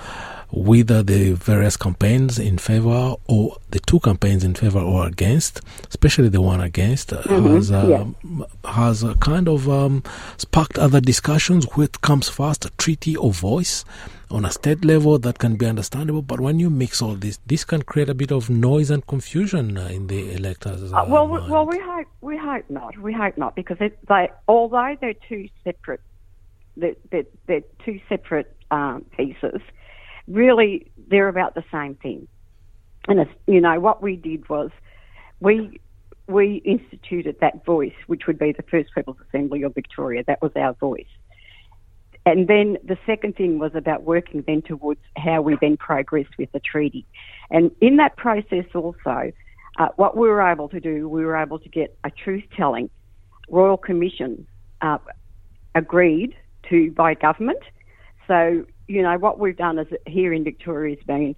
whether 0.57 1.03
the 1.03 1.33
various 1.33 1.77
campaigns 1.77 2.39
in 2.39 2.59
favor 2.59 3.15
or 3.27 3.57
the 3.71 3.81
two 3.81 3.99
campaigns 4.01 4.45
in 4.45 4.55
favor 4.55 4.79
or 4.79 5.07
against, 5.07 5.61
especially 5.89 6.29
the 6.29 6.41
one 6.41 6.61
against, 6.61 7.13
uh, 7.13 7.23
Mhm, 7.23 7.55
has, 7.57 7.73
uh, 7.73 7.87
yeah. 7.89 8.45
has 8.73 9.03
uh, 9.03 9.15
kind 9.15 9.49
of 9.49 9.69
um, 9.69 10.03
sparked 10.37 10.79
other 10.79 11.01
discussions. 11.01 11.67
What 11.75 12.01
comes 12.03 12.29
first, 12.29 12.65
a 12.65 12.71
treaty 12.79 13.17
or 13.17 13.33
voice? 13.33 13.85
On 14.31 14.45
a 14.45 14.51
state 14.51 14.85
level, 14.85 15.19
that 15.19 15.39
can 15.39 15.55
be 15.57 15.67
understandable, 15.67 16.23
but 16.23 16.41
when 16.41 16.59
you 16.59 16.69
mix 16.71 17.01
all 17.03 17.15
this, 17.15 17.39
this 17.47 17.63
can 17.65 17.83
create 17.83 18.09
a 18.09 18.15
bit 18.15 18.33
of 18.33 18.49
noise 18.51 18.91
and 18.91 19.07
confusion 19.07 19.77
uh, 19.77 19.87
in 19.89 20.07
the 20.09 20.33
electors. 20.35 20.93
Uh, 20.93 21.05
well, 21.07 21.29
we, 21.29 21.39
well, 21.49 21.67
we 21.67 21.79
hope 21.79 22.07
we 22.21 22.37
hope 22.37 22.65
not. 22.69 22.99
We 22.99 23.13
hope 23.13 23.37
not 23.37 23.55
because 23.55 23.77
it, 23.81 23.97
they, 24.09 24.31
although 24.49 24.97
they're 25.01 25.15
two 25.29 25.49
separate, 25.63 26.01
they're, 26.77 26.97
they're, 27.11 27.27
they're 27.47 27.63
two 27.85 28.01
separate 28.09 28.53
um, 28.73 29.05
pieces. 29.17 29.61
Really, 30.27 30.91
they're 31.09 31.29
about 31.29 31.55
the 31.55 31.65
same 31.71 31.95
thing. 31.97 32.29
And 33.09 33.21
it's, 33.21 33.31
you 33.47 33.61
know 33.61 33.79
what 33.81 34.03
we 34.03 34.17
did 34.17 34.49
was 34.49 34.71
we 35.41 35.81
we 36.27 36.63
instituted 36.65 37.37
that 37.41 37.65
voice, 37.67 37.93
which 38.07 38.27
would 38.27 38.39
be 38.39 38.53
the 38.53 38.63
First 38.63 38.95
People's 38.95 39.19
Assembly 39.29 39.63
of 39.63 39.75
Victoria. 39.75 40.25
That 40.27 40.41
was 40.41 40.53
our 40.57 40.73
voice. 40.73 41.05
And 42.27 42.49
then 42.49 42.79
the 42.83 42.97
second 43.05 43.37
thing 43.37 43.59
was 43.59 43.73
about 43.75 44.05
working 44.05 44.43
then 44.47 44.63
towards 44.63 45.01
how 45.17 45.43
we 45.43 45.59
then 45.61 45.77
progress 45.77 46.27
with 46.39 46.51
the 46.53 46.61
treaty. 46.61 47.05
And 47.51 47.71
in 47.83 47.97
that 47.97 48.17
process 48.17 48.65
also, 48.75 49.33
uh, 49.79 49.89
what 49.97 50.17
we 50.17 50.29
were 50.29 50.41
able 50.41 50.69
to 50.71 50.81
do, 50.81 51.09
we 51.09 51.25
were 51.25 51.37
able 51.37 51.59
to 51.59 51.69
get 51.69 51.97
a 52.05 52.11
truth 52.11 52.45
telling 52.57 52.89
Royal 53.51 53.77
Commission 53.77 54.47
uh, 54.81 54.99
agreed 55.75 56.35
to 56.71 56.91
by 56.93 57.13
government. 57.13 57.63
So, 58.27 58.65
you 58.89 59.03
know, 59.03 59.17
what 59.19 59.39
we've 59.39 59.57
done 59.57 59.79
is 59.79 59.89
here 60.07 60.33
in 60.33 60.45
Victoria 60.45 60.97
has 60.97 61.05
been 61.07 61.35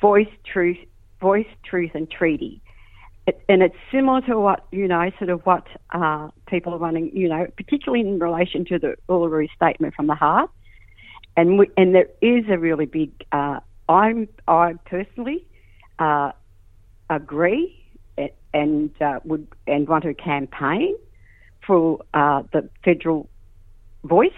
voice, 0.00 0.28
truth, 0.44 0.78
voice, 1.20 1.46
truth, 1.64 1.92
and 1.94 2.10
treaty. 2.10 2.60
It, 3.26 3.40
and 3.48 3.62
it's 3.62 3.76
similar 3.90 4.20
to 4.22 4.38
what, 4.38 4.66
you 4.70 4.86
know, 4.86 5.10
sort 5.18 5.30
of 5.30 5.44
what 5.46 5.66
uh, 5.90 6.28
people 6.46 6.74
are 6.74 6.78
running, 6.78 7.10
you 7.16 7.28
know, 7.28 7.46
particularly 7.56 8.06
in 8.06 8.18
relation 8.18 8.64
to 8.66 8.78
the 8.78 8.96
Uluru 9.08 9.48
Statement 9.54 9.94
from 9.94 10.06
the 10.06 10.14
Heart. 10.14 10.50
And 11.36 11.58
we, 11.58 11.70
and 11.76 11.94
there 11.94 12.08
is 12.20 12.44
a 12.48 12.58
really 12.58 12.86
big, 12.86 13.10
uh, 13.32 13.60
I'm, 13.88 14.28
I 14.46 14.74
personally 14.84 15.44
uh, 15.98 16.32
agree 17.10 17.82
and 18.56 18.90
uh, 19.02 19.20
would 19.24 19.46
and 19.66 19.86
want 19.86 20.04
to 20.04 20.14
campaign 20.14 20.96
for 21.66 22.00
uh, 22.14 22.42
the 22.52 22.68
federal 22.84 23.28
voice 24.04 24.30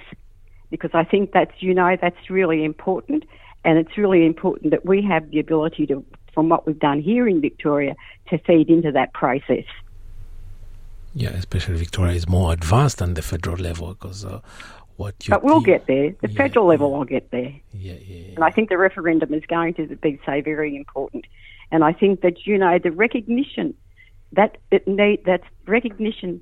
because 0.71 0.91
I 0.95 1.05
think 1.05 1.33
that's 1.33 1.55
you 1.61 1.75
know 1.75 1.97
that's 2.01 2.31
really 2.31 2.65
important 2.65 3.25
and 3.65 3.79
it's 3.79 3.97
really 3.97 4.25
important 4.25 4.71
that 4.71 4.85
we 4.87 5.03
have 5.03 5.31
the 5.31 5.41
ability 5.41 5.87
to 5.87 6.05
from 6.33 6.49
what 6.49 6.67
we've 6.67 6.79
done 6.79 7.01
here 7.01 7.27
in 7.27 7.41
Victoria 7.41 7.95
to 8.29 8.39
feed 8.39 8.69
into 8.69 8.93
that 8.93 9.13
process. 9.13 9.65
Yeah, 11.15 11.31
especially 11.31 11.77
Victoria 11.77 12.15
is 12.15 12.29
more 12.29 12.53
advanced 12.53 12.99
than 12.99 13.15
the 13.15 13.23
federal 13.23 13.57
level 13.57 13.89
because 13.89 14.25
uh, 14.25 14.41
what 14.97 15.15
you 15.27 15.31
But 15.31 15.43
we'll 15.43 15.61
get 15.61 15.87
there. 15.87 16.15
The 16.21 16.29
federal 16.29 16.67
level 16.67 16.93
will 16.93 17.05
get 17.05 17.31
there. 17.31 17.53
Yeah, 17.73 17.95
yeah. 17.95 18.35
And 18.37 18.45
I 18.45 18.51
think 18.51 18.69
the 18.69 18.79
referendum 18.79 19.35
is 19.35 19.45
going 19.47 19.75
to 19.75 19.97
be 19.97 20.21
so 20.25 20.41
very 20.43 20.77
important. 20.77 21.25
And 21.73 21.83
I 21.83 21.93
think 21.93 22.21
that 22.21 22.47
you 22.47 22.57
know 22.57 22.79
the 22.79 22.93
recognition 22.93 23.75
that 24.33 24.59
it 24.71 24.87
need 24.87 25.25
that 25.25 25.43
recognition 25.67 26.41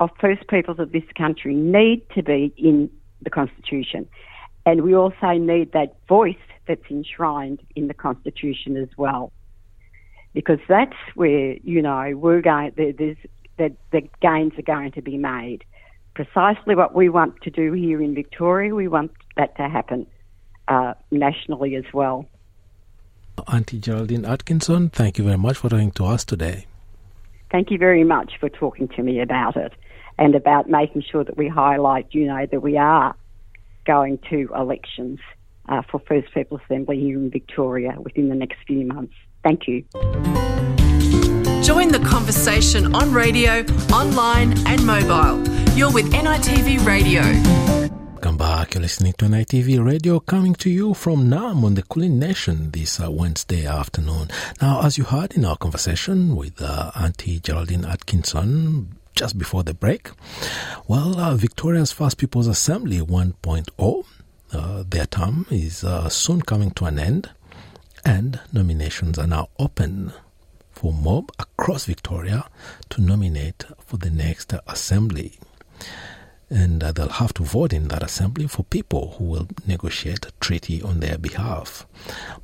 of 0.00 0.10
First 0.20 0.46
Peoples 0.48 0.78
of 0.78 0.92
this 0.92 1.04
country 1.16 1.54
need 1.54 2.02
to 2.14 2.22
be 2.22 2.52
in 2.56 2.90
the 3.22 3.30
Constitution, 3.30 4.08
and 4.66 4.82
we 4.82 4.94
also 4.94 5.32
need 5.32 5.72
that 5.72 5.96
voice 6.08 6.36
that's 6.66 6.90
enshrined 6.90 7.60
in 7.74 7.88
the 7.88 7.94
Constitution 7.94 8.76
as 8.76 8.88
well, 8.96 9.32
because 10.34 10.60
that's 10.68 10.96
where 11.14 11.56
you 11.62 11.82
know 11.82 12.12
we're 12.16 12.42
going. 12.42 12.72
There's 12.76 13.16
that 13.58 13.72
the 13.92 14.02
gains 14.20 14.54
are 14.58 14.62
going 14.62 14.92
to 14.92 15.02
be 15.02 15.18
made. 15.18 15.64
Precisely 16.14 16.74
what 16.74 16.94
we 16.94 17.08
want 17.08 17.40
to 17.42 17.50
do 17.50 17.72
here 17.72 18.02
in 18.02 18.14
Victoria, 18.14 18.74
we 18.74 18.88
want 18.88 19.12
that 19.36 19.56
to 19.56 19.68
happen 19.68 20.06
uh, 20.66 20.94
nationally 21.10 21.76
as 21.76 21.84
well. 21.92 22.26
Auntie 23.48 23.78
Geraldine 23.78 24.24
Atkinson, 24.24 24.90
thank 24.90 25.18
you 25.18 25.24
very 25.24 25.38
much 25.38 25.58
for 25.58 25.68
talking 25.68 25.92
to 25.92 26.04
us 26.04 26.24
today. 26.24 26.66
Thank 27.50 27.70
you 27.70 27.78
very 27.78 28.04
much 28.04 28.32
for 28.38 28.48
talking 28.48 28.88
to 28.88 29.02
me 29.02 29.20
about 29.20 29.56
it 29.56 29.72
and 30.18 30.34
about 30.34 30.68
making 30.68 31.02
sure 31.10 31.24
that 31.24 31.36
we 31.36 31.48
highlight, 31.48 32.08
you 32.12 32.26
know, 32.26 32.46
that 32.50 32.60
we 32.60 32.76
are 32.76 33.14
going 33.86 34.18
to 34.30 34.48
elections 34.54 35.18
uh, 35.68 35.82
for 35.90 36.00
First 36.00 36.32
People 36.32 36.60
Assembly 36.64 37.00
here 37.00 37.18
in 37.18 37.30
Victoria 37.30 37.96
within 37.98 38.28
the 38.28 38.34
next 38.34 38.58
few 38.66 38.86
months. 38.86 39.14
Thank 39.42 39.66
you. 39.66 39.82
Join 41.62 41.88
the 41.88 42.04
conversation 42.04 42.94
on 42.94 43.12
radio, 43.12 43.64
online, 43.92 44.54
and 44.66 44.84
mobile. 44.84 45.46
You're 45.76 45.92
with 45.92 46.12
NITV 46.12 46.84
Radio. 46.84 47.79
Back. 48.40 48.72
You're 48.72 48.80
listening 48.80 49.12
to 49.18 49.26
NITV 49.26 49.84
Radio 49.84 50.18
coming 50.18 50.54
to 50.54 50.70
you 50.70 50.94
from 50.94 51.28
Naarm 51.28 51.62
on 51.62 51.74
the 51.74 51.82
Kulin 51.82 52.18
Nation 52.18 52.70
this 52.70 52.98
uh, 52.98 53.10
Wednesday 53.10 53.66
afternoon. 53.66 54.30
Now, 54.62 54.80
as 54.82 54.96
you 54.96 55.04
heard 55.04 55.34
in 55.34 55.44
our 55.44 55.58
conversation 55.58 56.34
with 56.34 56.62
uh, 56.62 56.90
Auntie 56.96 57.38
Geraldine 57.38 57.84
Atkinson 57.84 58.96
just 59.14 59.36
before 59.36 59.62
the 59.62 59.74
break, 59.74 60.12
well, 60.88 61.20
uh, 61.20 61.34
Victoria's 61.36 61.92
First 61.92 62.16
People's 62.16 62.46
Assembly 62.46 63.00
1.0, 63.00 64.06
uh, 64.54 64.84
their 64.88 65.04
term 65.04 65.44
is 65.50 65.84
uh, 65.84 66.08
soon 66.08 66.40
coming 66.40 66.70
to 66.70 66.86
an 66.86 66.98
end, 66.98 67.28
and 68.06 68.40
nominations 68.54 69.18
are 69.18 69.26
now 69.26 69.50
open 69.58 70.14
for 70.72 70.94
mob 70.94 71.30
across 71.38 71.84
Victoria 71.84 72.46
to 72.88 73.02
nominate 73.02 73.66
for 73.84 73.98
the 73.98 74.10
next 74.10 74.54
assembly 74.66 75.38
and 76.50 76.82
uh, 76.82 76.92
they'll 76.92 77.08
have 77.08 77.32
to 77.34 77.44
vote 77.44 77.72
in 77.72 77.88
that 77.88 78.02
assembly 78.02 78.46
for 78.46 78.64
people 78.64 79.14
who 79.16 79.24
will 79.24 79.48
negotiate 79.66 80.26
a 80.26 80.32
treaty 80.40 80.82
on 80.82 81.00
their 81.00 81.16
behalf. 81.16 81.86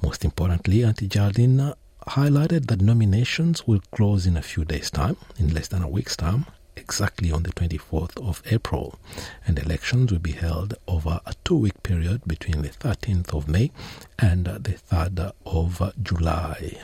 Most 0.02 0.24
importantly, 0.24 0.84
Auntie 0.84 1.08
Geraldine 1.08 1.72
highlighted 2.08 2.68
that 2.68 2.80
nominations 2.80 3.66
will 3.66 3.80
close 3.90 4.26
in 4.26 4.36
a 4.36 4.42
few 4.42 4.64
days' 4.64 4.90
time, 4.90 5.16
in 5.38 5.52
less 5.52 5.68
than 5.68 5.82
a 5.82 5.88
week's 5.88 6.16
time, 6.16 6.46
exactly 6.76 7.32
on 7.32 7.42
the 7.42 7.52
24th 7.52 8.16
of 8.24 8.42
April, 8.50 8.98
and 9.46 9.58
elections 9.58 10.12
will 10.12 10.20
be 10.20 10.32
held 10.32 10.74
over 10.86 11.20
a 11.26 11.34
two 11.44 11.56
week 11.56 11.82
period 11.82 12.22
between 12.26 12.62
the 12.62 12.68
13th 12.68 13.34
of 13.34 13.48
May 13.48 13.72
and 14.18 14.44
the 14.44 14.78
3rd 14.88 15.32
of 15.44 15.92
July. 16.02 16.80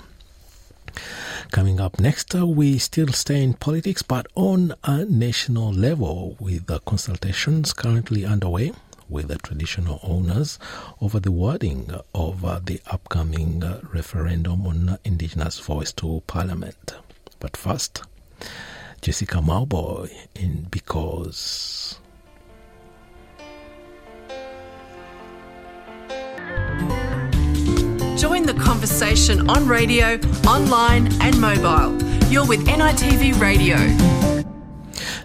Coming 1.50 1.80
up 1.80 1.98
next, 2.00 2.34
uh, 2.34 2.46
we 2.46 2.78
still 2.78 3.08
stay 3.08 3.42
in 3.42 3.54
politics, 3.54 4.02
but 4.02 4.26
on 4.34 4.74
a 4.84 5.04
national 5.04 5.72
level, 5.72 6.36
with 6.40 6.66
the 6.66 6.80
consultations 6.80 7.72
currently 7.72 8.24
underway 8.24 8.72
with 9.08 9.28
the 9.28 9.36
traditional 9.36 10.00
owners 10.02 10.58
over 11.00 11.20
the 11.20 11.30
wording 11.30 11.90
of 12.14 12.44
uh, 12.44 12.60
the 12.64 12.80
upcoming 12.86 13.62
uh, 13.62 13.80
referendum 13.92 14.66
on 14.66 14.98
Indigenous 15.04 15.58
voice 15.58 15.92
to 15.92 16.22
Parliament. 16.26 16.94
But 17.38 17.56
first, 17.56 18.02
Jessica 19.02 19.36
Mauboy 19.36 20.10
in 20.34 20.66
Because. 20.70 21.98
Join 28.22 28.44
the 28.44 28.54
conversation 28.54 29.50
on 29.50 29.66
radio, 29.66 30.14
online, 30.46 31.12
and 31.20 31.40
mobile. 31.40 32.00
You're 32.28 32.46
with 32.46 32.64
NITV 32.68 33.40
Radio. 33.40 33.74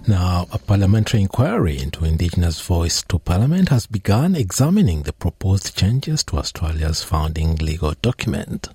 Now, 0.08 0.48
a 0.52 0.58
parliamentary 0.58 1.22
inquiry 1.22 1.78
into 1.78 2.06
Indigenous 2.06 2.60
voice 2.60 3.04
to 3.04 3.20
Parliament 3.20 3.70
has 3.70 3.86
begun 3.86 4.36
examining 4.36 5.04
the 5.04 5.14
proposed 5.14 5.78
changes 5.78 6.24
to 6.24 6.38
Australia's 6.38 7.04
founding 7.04 7.58
legal 7.58 7.94
document. 8.02 8.70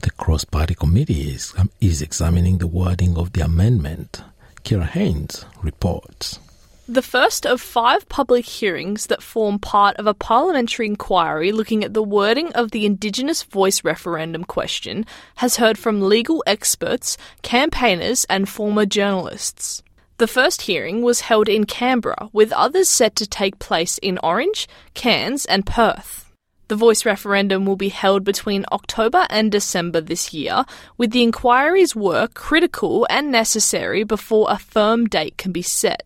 The 0.00 0.10
cross 0.10 0.44
party 0.44 0.74
committee 0.74 1.30
is, 1.30 1.54
is 1.80 2.02
examining 2.02 2.58
the 2.58 2.66
wording 2.66 3.16
of 3.16 3.32
the 3.32 3.44
amendment. 3.44 4.24
Kira 4.64 4.88
Haynes 4.88 5.44
reports. 5.62 6.40
The 6.88 7.00
first 7.00 7.46
of 7.46 7.60
five 7.60 8.08
public 8.08 8.44
hearings 8.44 9.06
that 9.06 9.22
form 9.22 9.60
part 9.60 9.96
of 9.98 10.08
a 10.08 10.14
parliamentary 10.14 10.88
inquiry 10.88 11.52
looking 11.52 11.84
at 11.84 11.94
the 11.94 12.02
wording 12.02 12.52
of 12.54 12.72
the 12.72 12.84
Indigenous 12.84 13.44
voice 13.44 13.84
referendum 13.84 14.42
question 14.42 15.06
has 15.36 15.56
heard 15.56 15.78
from 15.78 16.02
legal 16.02 16.42
experts, 16.44 17.16
campaigners, 17.42 18.24
and 18.24 18.48
former 18.48 18.84
journalists. 18.84 19.80
The 20.18 20.26
first 20.26 20.62
hearing 20.62 21.02
was 21.02 21.20
held 21.20 21.48
in 21.48 21.66
Canberra, 21.66 22.28
with 22.32 22.50
others 22.50 22.88
set 22.88 23.14
to 23.16 23.28
take 23.28 23.60
place 23.60 23.98
in 23.98 24.18
Orange, 24.18 24.66
Cairns, 24.94 25.46
and 25.46 25.64
Perth. 25.64 26.32
The 26.66 26.74
voice 26.74 27.06
referendum 27.06 27.64
will 27.64 27.76
be 27.76 27.90
held 27.90 28.24
between 28.24 28.66
October 28.72 29.28
and 29.30 29.52
December 29.52 30.00
this 30.00 30.34
year, 30.34 30.64
with 30.98 31.12
the 31.12 31.22
inquiry's 31.22 31.94
work 31.94 32.34
critical 32.34 33.06
and 33.08 33.30
necessary 33.30 34.02
before 34.02 34.48
a 34.50 34.58
firm 34.58 35.06
date 35.06 35.38
can 35.38 35.52
be 35.52 35.62
set. 35.62 36.02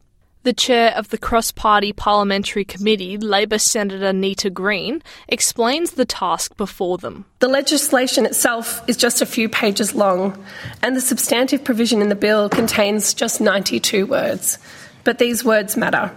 The 0.46 0.52
chair 0.52 0.92
of 0.94 1.08
the 1.08 1.18
cross 1.18 1.50
party 1.50 1.92
parliamentary 1.92 2.64
committee, 2.64 3.18
Labor 3.18 3.58
Senator 3.58 4.12
Nita 4.12 4.48
Green, 4.48 5.02
explains 5.26 5.90
the 5.90 6.04
task 6.04 6.56
before 6.56 6.98
them. 6.98 7.24
The 7.40 7.48
legislation 7.48 8.24
itself 8.24 8.80
is 8.88 8.96
just 8.96 9.20
a 9.20 9.26
few 9.26 9.48
pages 9.48 9.92
long, 9.92 10.40
and 10.82 10.94
the 10.94 11.00
substantive 11.00 11.64
provision 11.64 12.00
in 12.00 12.10
the 12.10 12.14
bill 12.14 12.48
contains 12.48 13.12
just 13.12 13.40
92 13.40 14.06
words. 14.06 14.60
But 15.02 15.18
these 15.18 15.44
words 15.44 15.76
matter. 15.76 16.12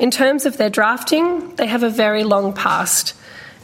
In 0.00 0.10
terms 0.10 0.44
of 0.44 0.56
their 0.56 0.68
drafting, 0.68 1.54
they 1.54 1.68
have 1.68 1.84
a 1.84 1.88
very 1.88 2.24
long 2.24 2.52
past. 2.52 3.14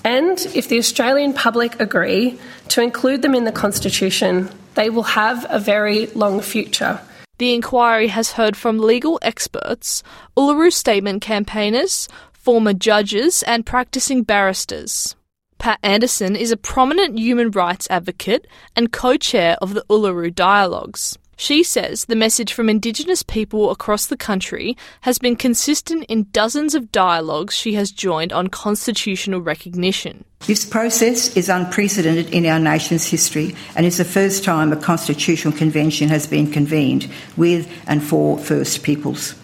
And 0.04 0.38
if 0.54 0.68
the 0.68 0.78
Australian 0.78 1.32
public 1.32 1.80
agree 1.80 2.38
to 2.68 2.82
include 2.82 3.22
them 3.22 3.34
in 3.34 3.42
the 3.42 3.50
Constitution, 3.50 4.48
they 4.76 4.90
will 4.90 5.02
have 5.02 5.44
a 5.50 5.58
very 5.58 6.06
long 6.06 6.40
future. 6.40 7.00
The 7.38 7.54
inquiry 7.54 8.08
has 8.08 8.32
heard 8.32 8.56
from 8.56 8.80
legal 8.80 9.20
experts, 9.22 10.02
Uluru 10.36 10.72
Statement 10.72 11.22
campaigners, 11.22 12.08
former 12.32 12.72
judges, 12.72 13.44
and 13.44 13.64
practicing 13.64 14.24
barristers. 14.24 15.14
Pat 15.58 15.78
Anderson 15.82 16.34
is 16.34 16.50
a 16.50 16.56
prominent 16.56 17.16
human 17.16 17.52
rights 17.52 17.86
advocate 17.90 18.48
and 18.74 18.92
co 18.92 19.16
chair 19.16 19.56
of 19.62 19.74
the 19.74 19.84
Uluru 19.88 20.34
Dialogues. 20.34 21.16
She 21.40 21.62
says 21.62 22.06
the 22.06 22.16
message 22.16 22.52
from 22.52 22.68
Indigenous 22.68 23.22
people 23.22 23.70
across 23.70 24.06
the 24.06 24.16
country 24.16 24.76
has 25.02 25.20
been 25.20 25.36
consistent 25.36 26.04
in 26.08 26.26
dozens 26.32 26.74
of 26.74 26.90
dialogues 26.90 27.54
she 27.54 27.74
has 27.74 27.92
joined 27.92 28.32
on 28.32 28.48
constitutional 28.48 29.40
recognition. 29.40 30.24
This 30.48 30.64
process 30.64 31.36
is 31.36 31.48
unprecedented 31.48 32.34
in 32.34 32.44
our 32.44 32.58
nation's 32.58 33.06
history 33.06 33.54
and 33.76 33.86
is 33.86 33.98
the 33.98 34.04
first 34.04 34.42
time 34.42 34.72
a 34.72 34.76
constitutional 34.76 35.56
convention 35.56 36.08
has 36.08 36.26
been 36.26 36.50
convened 36.50 37.08
with 37.36 37.70
and 37.86 38.02
for 38.02 38.36
First 38.38 38.82
Peoples. 38.82 39.36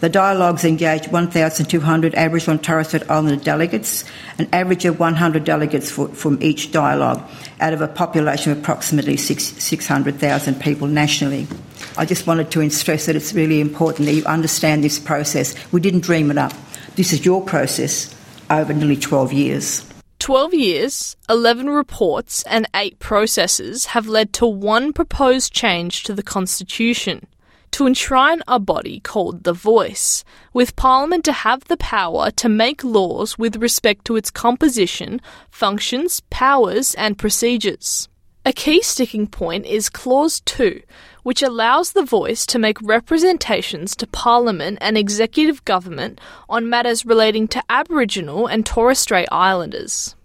The 0.00 0.08
dialogues 0.08 0.64
engaged 0.64 1.10
1,200 1.10 2.14
Aboriginal 2.14 2.52
and 2.52 2.62
Torres 2.62 2.86
Strait 2.86 3.10
Islander 3.10 3.42
delegates, 3.42 4.04
an 4.38 4.48
average 4.52 4.84
of 4.84 5.00
100 5.00 5.42
delegates 5.42 5.90
for, 5.90 6.06
from 6.08 6.40
each 6.40 6.70
dialogue, 6.70 7.28
out 7.58 7.72
of 7.72 7.80
a 7.80 7.88
population 7.88 8.52
of 8.52 8.58
approximately 8.58 9.16
600,000 9.16 10.60
people 10.60 10.86
nationally. 10.86 11.48
I 11.96 12.04
just 12.04 12.28
wanted 12.28 12.48
to 12.52 12.70
stress 12.70 13.06
that 13.06 13.16
it's 13.16 13.34
really 13.34 13.60
important 13.60 14.06
that 14.06 14.14
you 14.14 14.24
understand 14.24 14.84
this 14.84 15.00
process. 15.00 15.56
We 15.72 15.80
didn't 15.80 16.00
dream 16.00 16.30
it 16.30 16.38
up. 16.38 16.52
This 16.94 17.12
is 17.12 17.24
your 17.24 17.44
process 17.44 18.14
over 18.50 18.72
nearly 18.72 18.96
12 18.96 19.32
years. 19.32 19.84
12 20.20 20.54
years, 20.54 21.16
11 21.28 21.70
reports, 21.70 22.44
and 22.44 22.68
8 22.72 23.00
processes 23.00 23.86
have 23.86 24.06
led 24.06 24.32
to 24.34 24.46
one 24.46 24.92
proposed 24.92 25.52
change 25.52 26.04
to 26.04 26.14
the 26.14 26.22
Constitution 26.22 27.26
to 27.72 27.86
enshrine 27.86 28.42
a 28.48 28.58
body 28.58 29.00
called 29.00 29.44
the 29.44 29.52
Voice, 29.52 30.24
with 30.52 30.76
Parliament 30.76 31.24
to 31.24 31.32
have 31.32 31.64
the 31.64 31.76
power 31.76 32.30
to 32.32 32.48
make 32.48 32.82
laws 32.82 33.38
with 33.38 33.56
respect 33.56 34.04
to 34.06 34.16
its 34.16 34.30
composition, 34.30 35.20
functions, 35.50 36.20
powers, 36.30 36.94
and 36.94 37.18
procedures. 37.18 38.08
A 38.46 38.52
key 38.52 38.80
sticking 38.80 39.26
point 39.26 39.66
is 39.66 39.90
Clause 39.90 40.40
2, 40.40 40.80
which 41.22 41.42
allows 41.42 41.92
the 41.92 42.02
Voice 42.02 42.46
to 42.46 42.58
make 42.58 42.80
representations 42.80 43.94
to 43.96 44.06
Parliament 44.06 44.78
and 44.80 44.96
executive 44.96 45.64
government 45.66 46.20
on 46.48 46.70
matters 46.70 47.04
relating 47.04 47.46
to 47.48 47.62
Aboriginal 47.68 48.46
and 48.46 48.64
Torres 48.64 48.98
Strait 48.98 49.28
Islanders. 49.30 50.16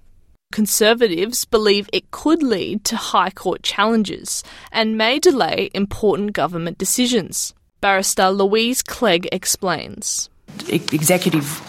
Conservatives 0.54 1.46
believe 1.46 1.90
it 1.92 2.12
could 2.12 2.44
lead 2.44 2.84
to 2.86 2.96
High 2.96 3.32
Court 3.32 3.64
challenges 3.64 4.44
and 4.72 4.96
may 4.96 5.18
delay 5.18 5.72
important 5.74 6.34
government 6.34 6.78
decisions. 6.78 7.56
Barrister 7.82 8.30
Louise 8.30 8.84
Clegg 8.84 9.28
explains. 9.32 10.30
Executive 10.70 11.60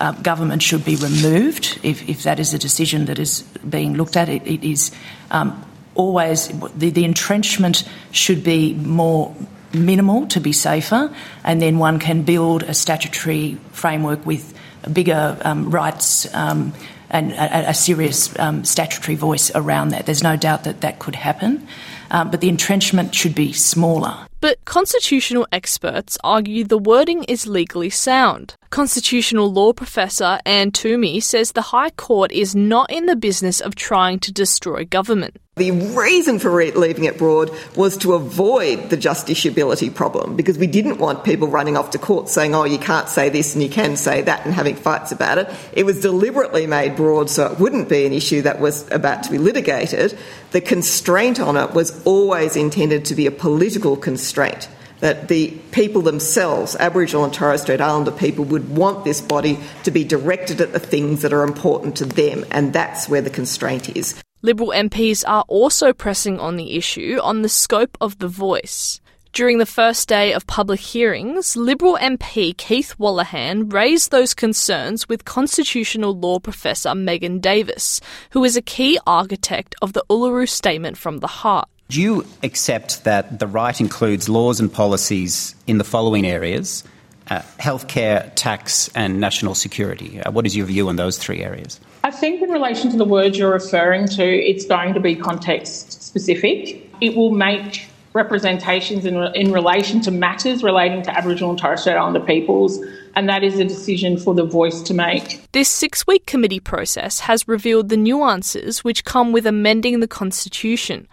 uh, 0.00 0.12
government 0.22 0.62
should 0.62 0.86
be 0.86 0.96
removed 0.96 1.78
if, 1.82 2.08
if 2.08 2.22
that 2.22 2.40
is 2.40 2.54
a 2.54 2.58
decision 2.58 3.04
that 3.04 3.18
is 3.18 3.42
being 3.68 3.92
looked 3.92 4.16
at. 4.16 4.30
it, 4.30 4.46
it 4.46 4.64
is 4.64 4.90
um, 5.30 5.62
always 5.94 6.48
the, 6.74 6.88
the 6.88 7.04
entrenchment 7.04 7.86
should 8.10 8.42
be 8.42 8.72
more 8.72 9.36
minimal 9.74 10.26
to 10.28 10.40
be 10.40 10.52
safer, 10.54 11.14
and 11.44 11.60
then 11.60 11.78
one 11.78 11.98
can 11.98 12.22
build 12.22 12.62
a 12.62 12.72
statutory 12.72 13.58
framework 13.72 14.24
with 14.24 14.54
bigger 14.90 15.36
um, 15.42 15.70
rights 15.70 16.34
um, 16.34 16.72
a, 17.10 17.68
a 17.68 17.74
serious 17.74 18.36
um, 18.38 18.64
statutory 18.64 19.16
voice 19.16 19.50
around 19.54 19.88
that. 19.90 20.06
There's 20.06 20.22
no 20.22 20.36
doubt 20.36 20.64
that 20.64 20.80
that 20.80 20.98
could 20.98 21.16
happen, 21.16 21.66
um, 22.10 22.30
but 22.30 22.40
the 22.40 22.48
entrenchment 22.48 23.14
should 23.14 23.34
be 23.34 23.52
smaller. 23.52 24.26
But 24.40 24.64
constitutional 24.64 25.46
experts 25.52 26.16
argue 26.24 26.64
the 26.64 26.78
wording 26.78 27.24
is 27.24 27.46
legally 27.46 27.90
sound. 27.90 28.54
Constitutional 28.70 29.52
law 29.52 29.74
professor 29.74 30.40
Anne 30.46 30.70
Twomey 30.70 31.22
says 31.22 31.52
the 31.52 31.60
High 31.60 31.90
Court 31.90 32.32
is 32.32 32.54
not 32.54 32.90
in 32.90 33.04
the 33.04 33.16
business 33.16 33.60
of 33.60 33.74
trying 33.74 34.18
to 34.20 34.32
destroy 34.32 34.86
government. 34.86 35.36
The 35.60 35.72
reason 35.72 36.38
for 36.38 36.50
re- 36.50 36.70
leaving 36.70 37.04
it 37.04 37.18
broad 37.18 37.50
was 37.76 37.98
to 37.98 38.14
avoid 38.14 38.88
the 38.88 38.96
justiciability 38.96 39.94
problem 39.94 40.34
because 40.34 40.56
we 40.56 40.66
didn't 40.66 40.96
want 40.96 41.22
people 41.22 41.48
running 41.48 41.76
off 41.76 41.90
to 41.90 41.98
court 41.98 42.30
saying, 42.30 42.54
oh, 42.54 42.64
you 42.64 42.78
can't 42.78 43.10
say 43.10 43.28
this 43.28 43.52
and 43.52 43.62
you 43.62 43.68
can 43.68 43.96
say 43.96 44.22
that 44.22 44.46
and 44.46 44.54
having 44.54 44.74
fights 44.74 45.12
about 45.12 45.36
it. 45.36 45.50
It 45.74 45.84
was 45.84 46.00
deliberately 46.00 46.66
made 46.66 46.96
broad 46.96 47.28
so 47.28 47.52
it 47.52 47.58
wouldn't 47.58 47.90
be 47.90 48.06
an 48.06 48.14
issue 48.14 48.40
that 48.40 48.58
was 48.58 48.90
about 48.90 49.24
to 49.24 49.30
be 49.30 49.36
litigated. 49.36 50.16
The 50.52 50.62
constraint 50.62 51.38
on 51.38 51.58
it 51.58 51.74
was 51.74 52.02
always 52.06 52.56
intended 52.56 53.04
to 53.06 53.14
be 53.14 53.26
a 53.26 53.30
political 53.30 53.98
constraint 53.98 54.66
that 55.00 55.28
the 55.28 55.50
people 55.72 56.00
themselves, 56.00 56.74
Aboriginal 56.76 57.24
and 57.24 57.34
Torres 57.34 57.60
Strait 57.60 57.82
Islander 57.82 58.12
people, 58.12 58.46
would 58.46 58.74
want 58.74 59.04
this 59.04 59.20
body 59.20 59.58
to 59.84 59.90
be 59.90 60.04
directed 60.04 60.62
at 60.62 60.72
the 60.72 60.78
things 60.78 61.20
that 61.20 61.34
are 61.34 61.42
important 61.42 61.96
to 61.96 62.06
them, 62.06 62.46
and 62.50 62.72
that's 62.72 63.10
where 63.10 63.20
the 63.20 63.30
constraint 63.30 63.94
is. 63.94 64.22
Liberal 64.42 64.70
MPs 64.70 65.22
are 65.26 65.44
also 65.48 65.92
pressing 65.92 66.40
on 66.40 66.56
the 66.56 66.74
issue 66.76 67.18
on 67.22 67.42
the 67.42 67.48
scope 67.48 67.98
of 68.00 68.18
the 68.20 68.28
voice. 68.28 68.98
During 69.34 69.58
the 69.58 69.66
first 69.66 70.08
day 70.08 70.32
of 70.32 70.46
public 70.46 70.80
hearings, 70.80 71.58
Liberal 71.58 71.98
MP 72.00 72.56
Keith 72.56 72.94
Wolahan 72.98 73.70
raised 73.70 74.10
those 74.10 74.32
concerns 74.32 75.06
with 75.10 75.26
constitutional 75.26 76.18
law 76.18 76.38
professor 76.38 76.94
Megan 76.94 77.38
Davis, 77.38 78.00
who 78.30 78.42
is 78.42 78.56
a 78.56 78.62
key 78.62 78.98
architect 79.06 79.74
of 79.82 79.92
the 79.92 80.04
Uluru 80.08 80.48
Statement 80.48 80.96
from 80.96 81.18
the 81.18 81.26
Heart. 81.26 81.68
Do 81.90 82.00
you 82.00 82.24
accept 82.42 83.04
that 83.04 83.40
the 83.40 83.46
right 83.46 83.78
includes 83.78 84.30
laws 84.30 84.58
and 84.58 84.72
policies 84.72 85.54
in 85.66 85.76
the 85.76 85.84
following 85.84 86.26
areas 86.26 86.82
uh, 87.30 87.42
healthcare, 87.58 88.30
tax, 88.34 88.90
and 88.94 89.20
national 89.20 89.54
security? 89.54 90.20
Uh, 90.20 90.30
what 90.30 90.46
is 90.46 90.56
your 90.56 90.66
view 90.66 90.88
on 90.88 90.96
those 90.96 91.16
three 91.16 91.42
areas? 91.42 91.80
I 92.04 92.10
think 92.10 92.42
in 92.42 92.50
relation 92.50 92.90
to 92.90 92.96
the 92.96 93.04
words 93.04 93.38
you're 93.38 93.52
referring 93.52 94.06
to, 94.08 94.24
it's 94.24 94.66
going 94.66 94.94
to 94.94 95.00
be 95.00 95.14
context 95.14 96.02
specific. 96.02 96.86
It 97.00 97.16
will 97.16 97.30
make 97.30 97.86
representations 98.12 99.06
in, 99.06 99.16
in 99.34 99.52
relation 99.52 100.00
to 100.00 100.10
matters 100.10 100.62
relating 100.62 101.02
to 101.02 101.16
Aboriginal 101.16 101.50
and 101.50 101.58
Torres 101.58 101.82
Strait 101.82 101.96
Islander 101.96 102.20
peoples, 102.20 102.80
and 103.14 103.28
that 103.28 103.44
is 103.44 103.58
a 103.58 103.64
decision 103.64 104.18
for 104.18 104.34
the 104.34 104.44
voice 104.44 104.82
to 104.82 104.94
make. 104.94 105.40
This 105.52 105.68
six 105.68 106.06
week 106.06 106.26
committee 106.26 106.60
process 106.60 107.20
has 107.20 107.46
revealed 107.46 107.88
the 107.88 107.96
nuances 107.96 108.82
which 108.82 109.04
come 109.04 109.32
with 109.32 109.46
amending 109.46 110.00
the 110.00 110.08
Constitution. 110.08 111.06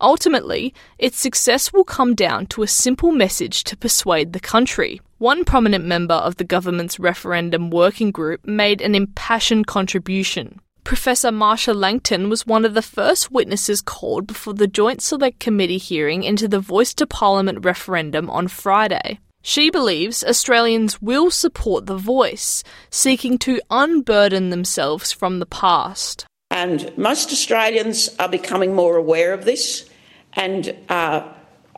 Ultimately, 0.00 0.74
its 0.98 1.18
success 1.18 1.72
will 1.72 1.84
come 1.84 2.14
down 2.14 2.46
to 2.46 2.62
a 2.62 2.68
simple 2.68 3.12
message 3.12 3.64
to 3.64 3.76
persuade 3.76 4.32
the 4.32 4.40
country. 4.40 5.00
One 5.18 5.44
prominent 5.44 5.84
member 5.84 6.14
of 6.14 6.36
the 6.36 6.44
government's 6.44 6.98
referendum 6.98 7.70
working 7.70 8.10
group 8.10 8.46
made 8.46 8.80
an 8.80 8.94
impassioned 8.94 9.66
contribution. 9.66 10.60
Professor 10.84 11.32
Marcia 11.32 11.72
Langton 11.72 12.28
was 12.28 12.46
one 12.46 12.66
of 12.66 12.74
the 12.74 12.82
first 12.82 13.30
witnesses 13.30 13.80
called 13.80 14.26
before 14.26 14.52
the 14.52 14.66
Joint 14.66 15.00
Select 15.00 15.40
Committee 15.40 15.78
hearing 15.78 16.24
into 16.24 16.46
the 16.46 16.60
Voice 16.60 16.92
to 16.94 17.06
Parliament 17.06 17.64
referendum 17.64 18.28
on 18.28 18.48
Friday. 18.48 19.18
She 19.42 19.70
believes 19.70 20.22
Australians 20.22 21.00
will 21.00 21.30
support 21.30 21.86
the 21.86 21.96
voice, 21.96 22.62
seeking 22.90 23.38
to 23.38 23.60
unburden 23.70 24.50
themselves 24.50 25.12
from 25.12 25.38
the 25.38 25.46
past. 25.46 26.26
And 26.50 26.96
most 26.96 27.30
Australians 27.30 28.14
are 28.18 28.28
becoming 28.28 28.74
more 28.74 28.96
aware 28.96 29.32
of 29.32 29.44
this 29.44 29.88
and 30.36 30.74
uh, 30.88 31.26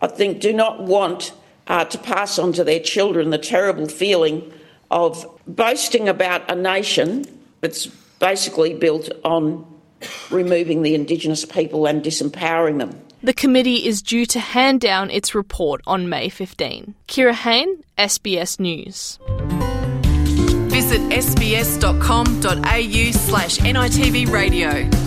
I 0.00 0.06
think 0.06 0.40
do 0.40 0.52
not 0.52 0.82
want 0.82 1.32
uh, 1.66 1.84
to 1.84 1.98
pass 1.98 2.38
on 2.38 2.52
to 2.54 2.64
their 2.64 2.80
children 2.80 3.30
the 3.30 3.38
terrible 3.38 3.88
feeling 3.88 4.52
of 4.90 5.26
boasting 5.46 6.08
about 6.08 6.50
a 6.50 6.54
nation 6.54 7.24
that's 7.60 7.86
basically 8.18 8.74
built 8.74 9.10
on 9.24 9.66
removing 10.30 10.82
the 10.82 10.94
Indigenous 10.94 11.44
people 11.44 11.86
and 11.86 12.02
disempowering 12.02 12.78
them. 12.78 13.00
The 13.22 13.32
committee 13.32 13.86
is 13.86 14.02
due 14.02 14.26
to 14.26 14.38
hand 14.38 14.80
down 14.80 15.10
its 15.10 15.34
report 15.34 15.80
on 15.86 16.08
May 16.08 16.28
15. 16.28 16.94
Kira 17.08 17.32
Hain, 17.32 17.82
SBS 17.98 18.60
News. 18.60 19.18
Visit 20.70 21.00
sbs.com.au 21.10 22.62
slash 23.12 23.58
NITV 23.58 24.30
radio. 24.30 25.05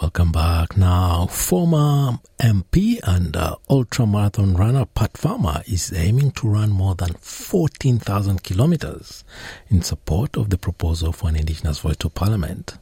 Welcome 0.00 0.30
back. 0.30 0.76
Now, 0.76 1.26
former 1.26 2.20
MP 2.38 3.00
and 3.02 3.36
uh, 3.36 3.56
ultramarathon 3.68 4.56
runner 4.56 4.84
Pat 4.84 5.16
Farmer 5.18 5.62
is 5.66 5.92
aiming 5.92 6.30
to 6.32 6.48
run 6.48 6.70
more 6.70 6.94
than 6.94 7.14
14,000 7.14 8.44
kilometers 8.44 9.24
in 9.68 9.82
support 9.82 10.36
of 10.36 10.50
the 10.50 10.56
proposal 10.56 11.10
for 11.10 11.28
an 11.28 11.34
Indigenous 11.34 11.80
voice 11.80 11.96
to 11.96 12.10
Parliament. 12.10 12.78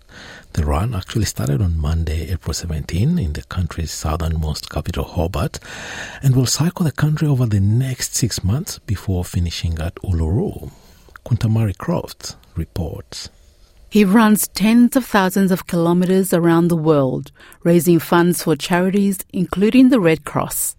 The 0.52 0.66
run 0.66 0.94
actually 0.94 1.24
started 1.24 1.62
on 1.62 1.78
Monday, 1.78 2.30
April 2.30 2.52
17, 2.52 3.18
in 3.18 3.32
the 3.32 3.44
country's 3.44 3.92
southernmost 3.92 4.68
capital, 4.68 5.04
Hobart, 5.04 5.58
and 6.22 6.36
will 6.36 6.44
cycle 6.44 6.84
the 6.84 6.92
country 6.92 7.26
over 7.26 7.46
the 7.46 7.60
next 7.60 8.14
six 8.14 8.44
months 8.44 8.78
before 8.80 9.24
finishing 9.24 9.78
at 9.78 9.94
Uluru. 9.96 10.70
Kuntamari 11.24 11.78
Croft 11.78 12.36
reports. 12.56 13.30
He 13.88 14.04
runs 14.04 14.48
tens 14.48 14.96
of 14.96 15.04
thousands 15.04 15.52
of 15.52 15.68
kilometres 15.68 16.32
around 16.32 16.68
the 16.68 16.76
world, 16.76 17.30
raising 17.62 18.00
funds 18.00 18.42
for 18.42 18.56
charities, 18.56 19.18
including 19.32 19.90
the 19.90 20.00
Red 20.00 20.24
Cross. 20.24 20.74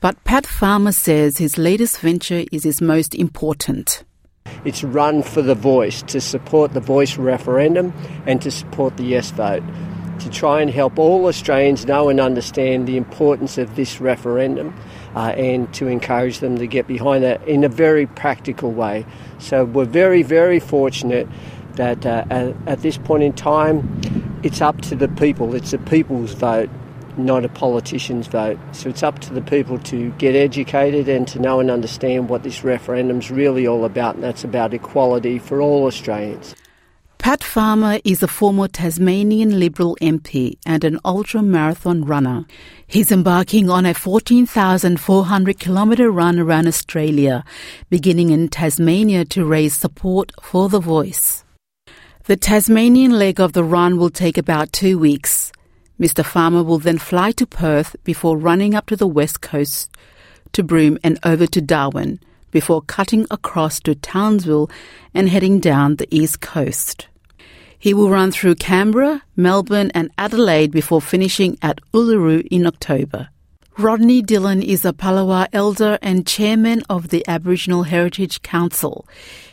But 0.00 0.22
Pat 0.24 0.46
Farmer 0.46 0.92
says 0.92 1.38
his 1.38 1.56
latest 1.56 1.98
venture 1.98 2.44
is 2.52 2.62
his 2.62 2.82
most 2.82 3.14
important. 3.14 4.04
It's 4.66 4.84
run 4.84 5.22
for 5.22 5.40
the 5.40 5.54
voice, 5.54 6.02
to 6.02 6.20
support 6.20 6.74
the 6.74 6.80
voice 6.80 7.16
referendum 7.16 7.94
and 8.26 8.40
to 8.42 8.50
support 8.50 8.98
the 8.98 9.04
yes 9.04 9.30
vote, 9.30 9.62
to 10.20 10.30
try 10.30 10.60
and 10.60 10.70
help 10.70 10.98
all 10.98 11.26
Australians 11.26 11.86
know 11.86 12.10
and 12.10 12.20
understand 12.20 12.86
the 12.86 12.98
importance 12.98 13.56
of 13.56 13.76
this 13.76 13.98
referendum 13.98 14.78
uh, 15.14 15.32
and 15.36 15.72
to 15.72 15.88
encourage 15.88 16.40
them 16.40 16.58
to 16.58 16.66
get 16.66 16.86
behind 16.86 17.24
that 17.24 17.46
in 17.48 17.64
a 17.64 17.68
very 17.68 18.06
practical 18.06 18.70
way. 18.70 19.06
So 19.38 19.64
we're 19.64 19.86
very, 19.86 20.22
very 20.22 20.60
fortunate 20.60 21.26
that 21.76 22.04
uh, 22.04 22.24
at, 22.66 22.80
this 22.80 22.98
point 22.98 23.22
in 23.22 23.32
time, 23.32 24.40
it's 24.42 24.60
up 24.60 24.80
to 24.82 24.96
the 24.96 25.08
people, 25.08 25.54
it's 25.54 25.70
the 25.70 25.78
people's 25.78 26.32
vote 26.32 26.70
not 27.18 27.44
a 27.44 27.48
politician's 27.48 28.26
vote. 28.26 28.58
So 28.72 28.90
it's 28.90 29.02
up 29.02 29.20
to 29.20 29.32
the 29.32 29.40
people 29.40 29.78
to 29.78 30.10
get 30.12 30.34
educated 30.34 31.08
and 31.08 31.26
to 31.28 31.38
know 31.38 31.60
and 31.60 31.70
understand 31.70 32.28
what 32.28 32.42
this 32.42 32.62
referendum's 32.62 33.30
really 33.30 33.66
all 33.66 33.84
about, 33.84 34.16
and 34.16 34.24
that's 34.24 34.44
about 34.44 34.74
equality 34.74 35.38
for 35.38 35.60
all 35.60 35.86
Australians. 35.86 36.54
Pat 37.18 37.42
Farmer 37.42 37.98
is 38.04 38.22
a 38.22 38.28
former 38.28 38.68
Tasmanian 38.68 39.58
Liberal 39.58 39.96
MP 40.00 40.58
and 40.64 40.84
an 40.84 41.00
ultra 41.04 41.42
marathon 41.42 42.04
runner. 42.04 42.44
He's 42.86 43.10
embarking 43.10 43.68
on 43.68 43.84
a 43.84 43.94
14,400 43.94 45.58
kilometre 45.58 46.10
run 46.10 46.38
around 46.38 46.68
Australia, 46.68 47.42
beginning 47.90 48.30
in 48.30 48.48
Tasmania 48.48 49.24
to 49.24 49.44
raise 49.44 49.74
support 49.74 50.30
for 50.40 50.68
the 50.68 50.78
voice. 50.78 51.44
The 52.26 52.36
Tasmanian 52.36 53.12
leg 53.12 53.38
of 53.38 53.52
the 53.52 53.62
run 53.62 53.98
will 53.98 54.10
take 54.10 54.36
about 54.36 54.72
two 54.72 54.98
weeks. 54.98 55.52
Mr. 56.00 56.24
Farmer 56.24 56.64
will 56.64 56.80
then 56.80 56.98
fly 56.98 57.30
to 57.30 57.46
Perth 57.46 57.94
before 58.02 58.36
running 58.36 58.74
up 58.74 58.86
to 58.86 58.96
the 58.96 59.06
west 59.06 59.40
coast 59.40 59.96
to 60.50 60.64
Broome 60.64 60.98
and 61.04 61.20
over 61.22 61.46
to 61.46 61.60
Darwin 61.60 62.18
before 62.50 62.82
cutting 62.82 63.28
across 63.30 63.78
to 63.78 63.94
Townsville 63.94 64.68
and 65.14 65.28
heading 65.28 65.60
down 65.60 65.96
the 65.96 66.08
east 66.12 66.40
coast. 66.40 67.06
He 67.78 67.94
will 67.94 68.10
run 68.10 68.32
through 68.32 68.56
Canberra, 68.56 69.22
Melbourne, 69.36 69.92
and 69.94 70.10
Adelaide 70.18 70.72
before 70.72 71.00
finishing 71.00 71.56
at 71.62 71.80
Uluru 71.94 72.44
in 72.50 72.66
October. 72.66 73.28
Rodney 73.78 74.22
Dillon 74.22 74.62
is 74.62 74.84
a 74.84 74.92
Palawa 74.92 75.46
elder 75.52 75.96
and 76.02 76.26
chairman 76.26 76.82
of 76.88 77.10
the 77.10 77.22
Aboriginal 77.28 77.84
Heritage 77.84 78.42
Council. 78.42 79.06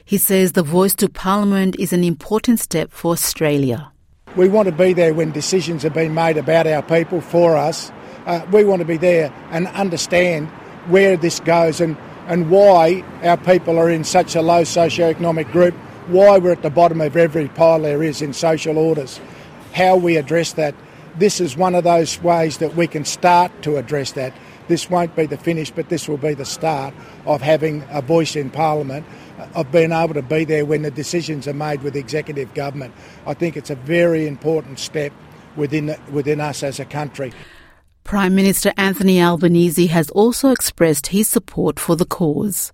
He 0.06 0.18
says 0.18 0.52
the 0.52 0.64
voice 0.64 0.94
to 0.96 1.08
Parliament 1.08 1.78
is 1.80 1.94
an 1.94 2.04
important 2.04 2.60
step 2.60 2.92
for 2.92 3.14
Australia. 3.14 3.90
We 4.36 4.50
want 4.50 4.68
to 4.68 4.74
be 4.74 4.92
there 4.92 5.14
when 5.14 5.32
decisions 5.32 5.86
are 5.86 5.90
being 5.90 6.14
made 6.14 6.36
about 6.36 6.68
our 6.68 6.82
people 6.82 7.22
for 7.22 7.56
us. 7.56 7.90
Uh, 8.26 8.46
we 8.52 8.66
want 8.66 8.80
to 8.80 8.86
be 8.86 8.98
there 8.98 9.34
and 9.52 9.68
understand 9.68 10.50
where 10.88 11.16
this 11.16 11.40
goes 11.40 11.80
and, 11.80 11.96
and 12.28 12.50
why 12.50 13.02
our 13.24 13.38
people 13.38 13.80
are 13.80 13.90
in 13.90 14.04
such 14.04 14.36
a 14.36 14.42
low 14.42 14.66
socio-economic 14.66 15.50
group, 15.52 15.74
why 16.08 16.38
we're 16.38 16.52
at 16.52 16.64
the 16.64 16.70
bottom 16.70 17.00
of 17.00 17.16
every 17.16 17.48
pile 17.48 17.80
there 17.80 18.04
is 18.04 18.22
in 18.22 18.34
social 18.34 18.78
orders, 18.78 19.22
how 19.74 19.96
we 19.96 20.18
address 20.18 20.54
that. 20.54 20.76
This 21.16 21.40
is 21.40 21.56
one 21.56 21.76
of 21.76 21.86
those 21.86 22.22
ways 22.22 22.58
that 22.58 22.76
we 22.76 22.88
can 22.88 23.06
start 23.06 23.52
to 23.62 23.78
address 23.78 24.12
that. 24.14 24.34
This 24.68 24.90
won't 24.90 25.16
be 25.16 25.28
the 25.28 25.38
finish, 25.38 25.72
but 25.72 25.90
this 25.90 26.10
will 26.10 26.18
be 26.18 26.34
the 26.34 26.46
start 26.46 26.94
of 27.26 27.42
having 27.42 27.86
a 27.90 28.02
voice 28.02 28.36
in 28.36 28.50
Parliament 28.50 29.06
of 29.56 29.72
being 29.72 29.92
able 29.92 30.14
to 30.14 30.22
be 30.22 30.46
there 30.46 30.66
when 30.66 30.82
the 30.82 30.92
decisions 30.92 31.48
are 31.48 31.54
made 31.54 31.82
with 31.84 31.96
executive 31.96 32.54
government. 32.54 32.94
I 33.26 33.34
think 33.34 33.58
it's 33.58 33.70
a 33.70 33.76
very 33.76 34.28
important 34.28 34.80
step 34.80 35.12
within 35.56 35.96
within 36.12 36.40
us 36.40 36.64
as 36.64 36.80
a 36.80 36.86
country. 36.86 37.34
Prime 38.04 38.36
Minister 38.36 38.74
Anthony 38.76 39.22
Albanese 39.22 39.88
has 39.88 40.10
also 40.10 40.50
expressed 40.50 41.08
his 41.08 41.28
support 41.28 41.80
for 41.80 41.96
the 41.96 42.06
cause. 42.06 42.74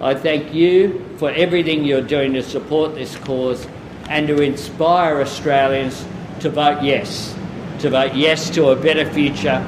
I 0.00 0.14
thank 0.14 0.52
you 0.52 1.04
for 1.16 1.30
everything 1.30 1.84
you're 1.84 2.02
doing 2.02 2.34
to 2.34 2.42
support 2.42 2.94
this 2.94 3.16
cause 3.16 3.66
and 4.08 4.28
to 4.28 4.42
inspire 4.42 5.20
Australians 5.20 6.04
to 6.40 6.50
vote 6.50 6.82
yes, 6.82 7.34
to 7.80 7.90
vote 7.90 8.14
yes 8.14 8.50
to 8.50 8.68
a 8.68 8.76
better 8.76 9.10
future, 9.10 9.66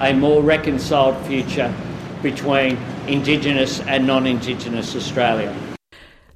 a 0.00 0.12
more 0.14 0.42
reconciled 0.42 1.16
future 1.26 1.72
between 2.22 2.76
Indigenous 3.06 3.80
and 3.80 4.06
non 4.06 4.26
Indigenous 4.26 4.96
Australia. 4.96 5.54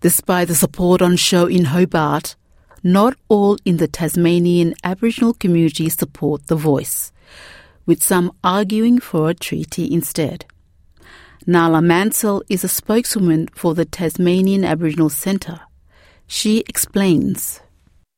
Despite 0.02 0.48
the 0.48 0.56
support 0.56 1.00
on 1.00 1.14
show 1.14 1.46
in 1.46 1.66
Hobart, 1.66 2.34
not 2.82 3.16
all 3.28 3.56
in 3.64 3.76
the 3.76 3.86
Tasmanian 3.86 4.74
Aboriginal 4.82 5.32
community 5.32 5.88
support 5.88 6.48
the 6.48 6.56
voice, 6.56 7.12
with 7.86 8.02
some 8.02 8.32
arguing 8.42 8.98
for 8.98 9.30
a 9.30 9.34
treaty 9.34 9.92
instead. 9.94 10.44
Nala 11.46 11.80
Mansell 11.80 12.42
is 12.48 12.64
a 12.64 12.68
spokeswoman 12.68 13.46
for 13.54 13.74
the 13.76 13.84
Tasmanian 13.84 14.64
Aboriginal 14.64 15.08
Centre. 15.08 15.60
She 16.26 16.64
explains. 16.68 17.60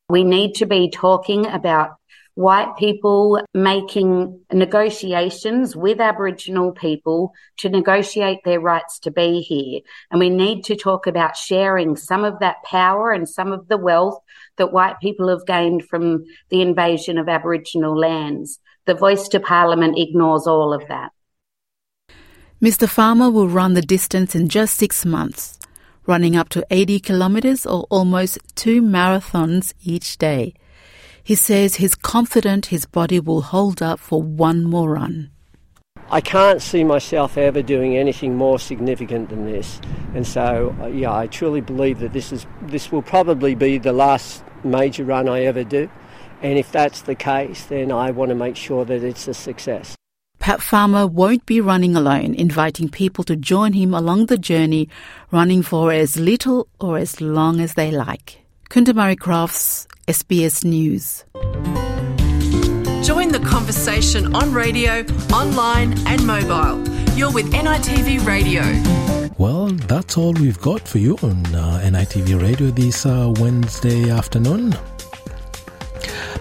We 0.08 0.24
need 0.24 0.54
to 0.54 0.66
be 0.66 0.88
talking 0.88 1.46
about 1.46 1.96
white 2.34 2.76
people 2.76 3.40
making 3.54 4.40
negotiations 4.52 5.76
with 5.76 6.00
Aboriginal 6.00 6.72
people 6.72 7.32
to 7.58 7.68
negotiate 7.68 8.40
their 8.44 8.60
rights 8.60 8.98
to 9.00 9.10
be 9.10 9.40
here. 9.40 9.80
And 10.10 10.18
we 10.18 10.30
need 10.30 10.64
to 10.64 10.76
talk 10.76 11.06
about 11.06 11.36
sharing 11.36 11.96
some 11.96 12.24
of 12.24 12.40
that 12.40 12.62
power 12.64 13.12
and 13.12 13.28
some 13.28 13.52
of 13.52 13.68
the 13.68 13.76
wealth 13.76 14.18
that 14.56 14.72
white 14.72 14.98
people 15.00 15.28
have 15.28 15.46
gained 15.46 15.84
from 15.84 16.24
the 16.48 16.60
invasion 16.60 17.18
of 17.18 17.28
Aboriginal 17.28 17.96
lands. 17.96 18.58
The 18.86 18.94
voice 18.94 19.28
to 19.28 19.40
Parliament 19.40 19.96
ignores 19.96 20.46
all 20.46 20.72
of 20.72 20.88
that. 20.88 21.12
Mr. 22.60 22.88
Farmer 22.88 23.30
will 23.30 23.48
run 23.48 23.74
the 23.74 23.82
distance 23.82 24.34
in 24.34 24.48
just 24.48 24.76
six 24.76 25.04
months, 25.04 25.58
running 26.06 26.34
up 26.34 26.48
to 26.48 26.66
80 26.70 26.98
kilometres 27.00 27.66
or 27.66 27.86
almost 27.90 28.38
two 28.56 28.82
marathons 28.82 29.72
each 29.84 30.18
day. 30.18 30.54
He 31.24 31.34
says 31.34 31.76
he's 31.76 31.94
confident 31.94 32.66
his 32.66 32.84
body 32.84 33.18
will 33.18 33.40
hold 33.40 33.80
up 33.80 33.98
for 33.98 34.22
one 34.22 34.62
more 34.62 34.90
run. 34.90 35.30
I 36.10 36.20
can't 36.20 36.60
see 36.60 36.84
myself 36.84 37.38
ever 37.38 37.62
doing 37.62 37.96
anything 37.96 38.36
more 38.36 38.58
significant 38.58 39.30
than 39.30 39.46
this, 39.46 39.80
and 40.14 40.26
so 40.26 40.76
uh, 40.82 40.88
yeah, 40.88 41.14
I 41.14 41.26
truly 41.26 41.62
believe 41.62 41.98
that 42.00 42.12
this 42.12 42.30
is 42.30 42.46
this 42.64 42.92
will 42.92 43.00
probably 43.00 43.54
be 43.54 43.78
the 43.78 43.94
last 43.94 44.44
major 44.64 45.02
run 45.02 45.26
I 45.26 45.44
ever 45.44 45.64
do, 45.64 45.88
and 46.42 46.58
if 46.58 46.70
that's 46.70 47.00
the 47.00 47.14
case, 47.14 47.64
then 47.64 47.90
I 47.90 48.10
want 48.10 48.28
to 48.28 48.34
make 48.34 48.54
sure 48.54 48.84
that 48.84 49.02
it's 49.02 49.26
a 49.26 49.32
success. 49.34 49.96
Pat 50.38 50.60
Farmer 50.60 51.06
won't 51.06 51.46
be 51.46 51.62
running 51.62 51.96
alone, 51.96 52.34
inviting 52.34 52.90
people 52.90 53.24
to 53.24 53.34
join 53.34 53.72
him 53.72 53.94
along 53.94 54.26
the 54.26 54.36
journey, 54.36 54.90
running 55.30 55.62
for 55.62 55.90
as 55.90 56.18
little 56.18 56.68
or 56.78 56.98
as 56.98 57.22
long 57.22 57.60
as 57.60 57.74
they 57.74 57.90
like. 57.90 58.44
Kuntamari 58.68 59.16
Crofts, 59.16 59.86
SBS 60.08 60.64
News. 60.64 61.24
Join 63.02 63.28
the 63.28 63.40
conversation 63.42 64.34
on 64.34 64.52
radio, 64.52 65.02
online, 65.32 65.94
and 66.06 66.26
mobile. 66.26 66.76
You're 67.16 67.32
with 67.32 67.50
NITV 67.52 68.26
Radio. 68.26 68.62
Well, 69.38 69.68
that's 69.88 70.18
all 70.18 70.34
we've 70.34 70.60
got 70.60 70.86
for 70.86 70.98
you 70.98 71.16
on 71.22 71.46
uh, 71.54 71.80
NITV 71.84 72.42
Radio 72.42 72.70
this 72.70 73.06
uh, 73.06 73.32
Wednesday 73.40 74.10
afternoon. 74.10 74.74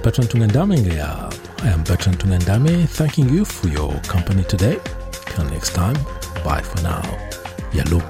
Bertrand 0.01 0.29
Tungandame, 0.29 0.99
uh, 0.99 1.31
I 1.63 1.67
am 1.69 1.83
Bertrand 1.83 2.19
Tungandame, 2.19 2.85
thanking 2.89 3.29
you 3.29 3.45
for 3.45 3.69
your 3.69 3.93
company 4.01 4.43
today. 4.43 4.77
Till 5.27 5.45
next 5.45 5.73
time, 5.73 5.95
bye 6.43 6.61
for 6.61 6.81
now. 6.81 7.01
Yalu. 7.71 8.01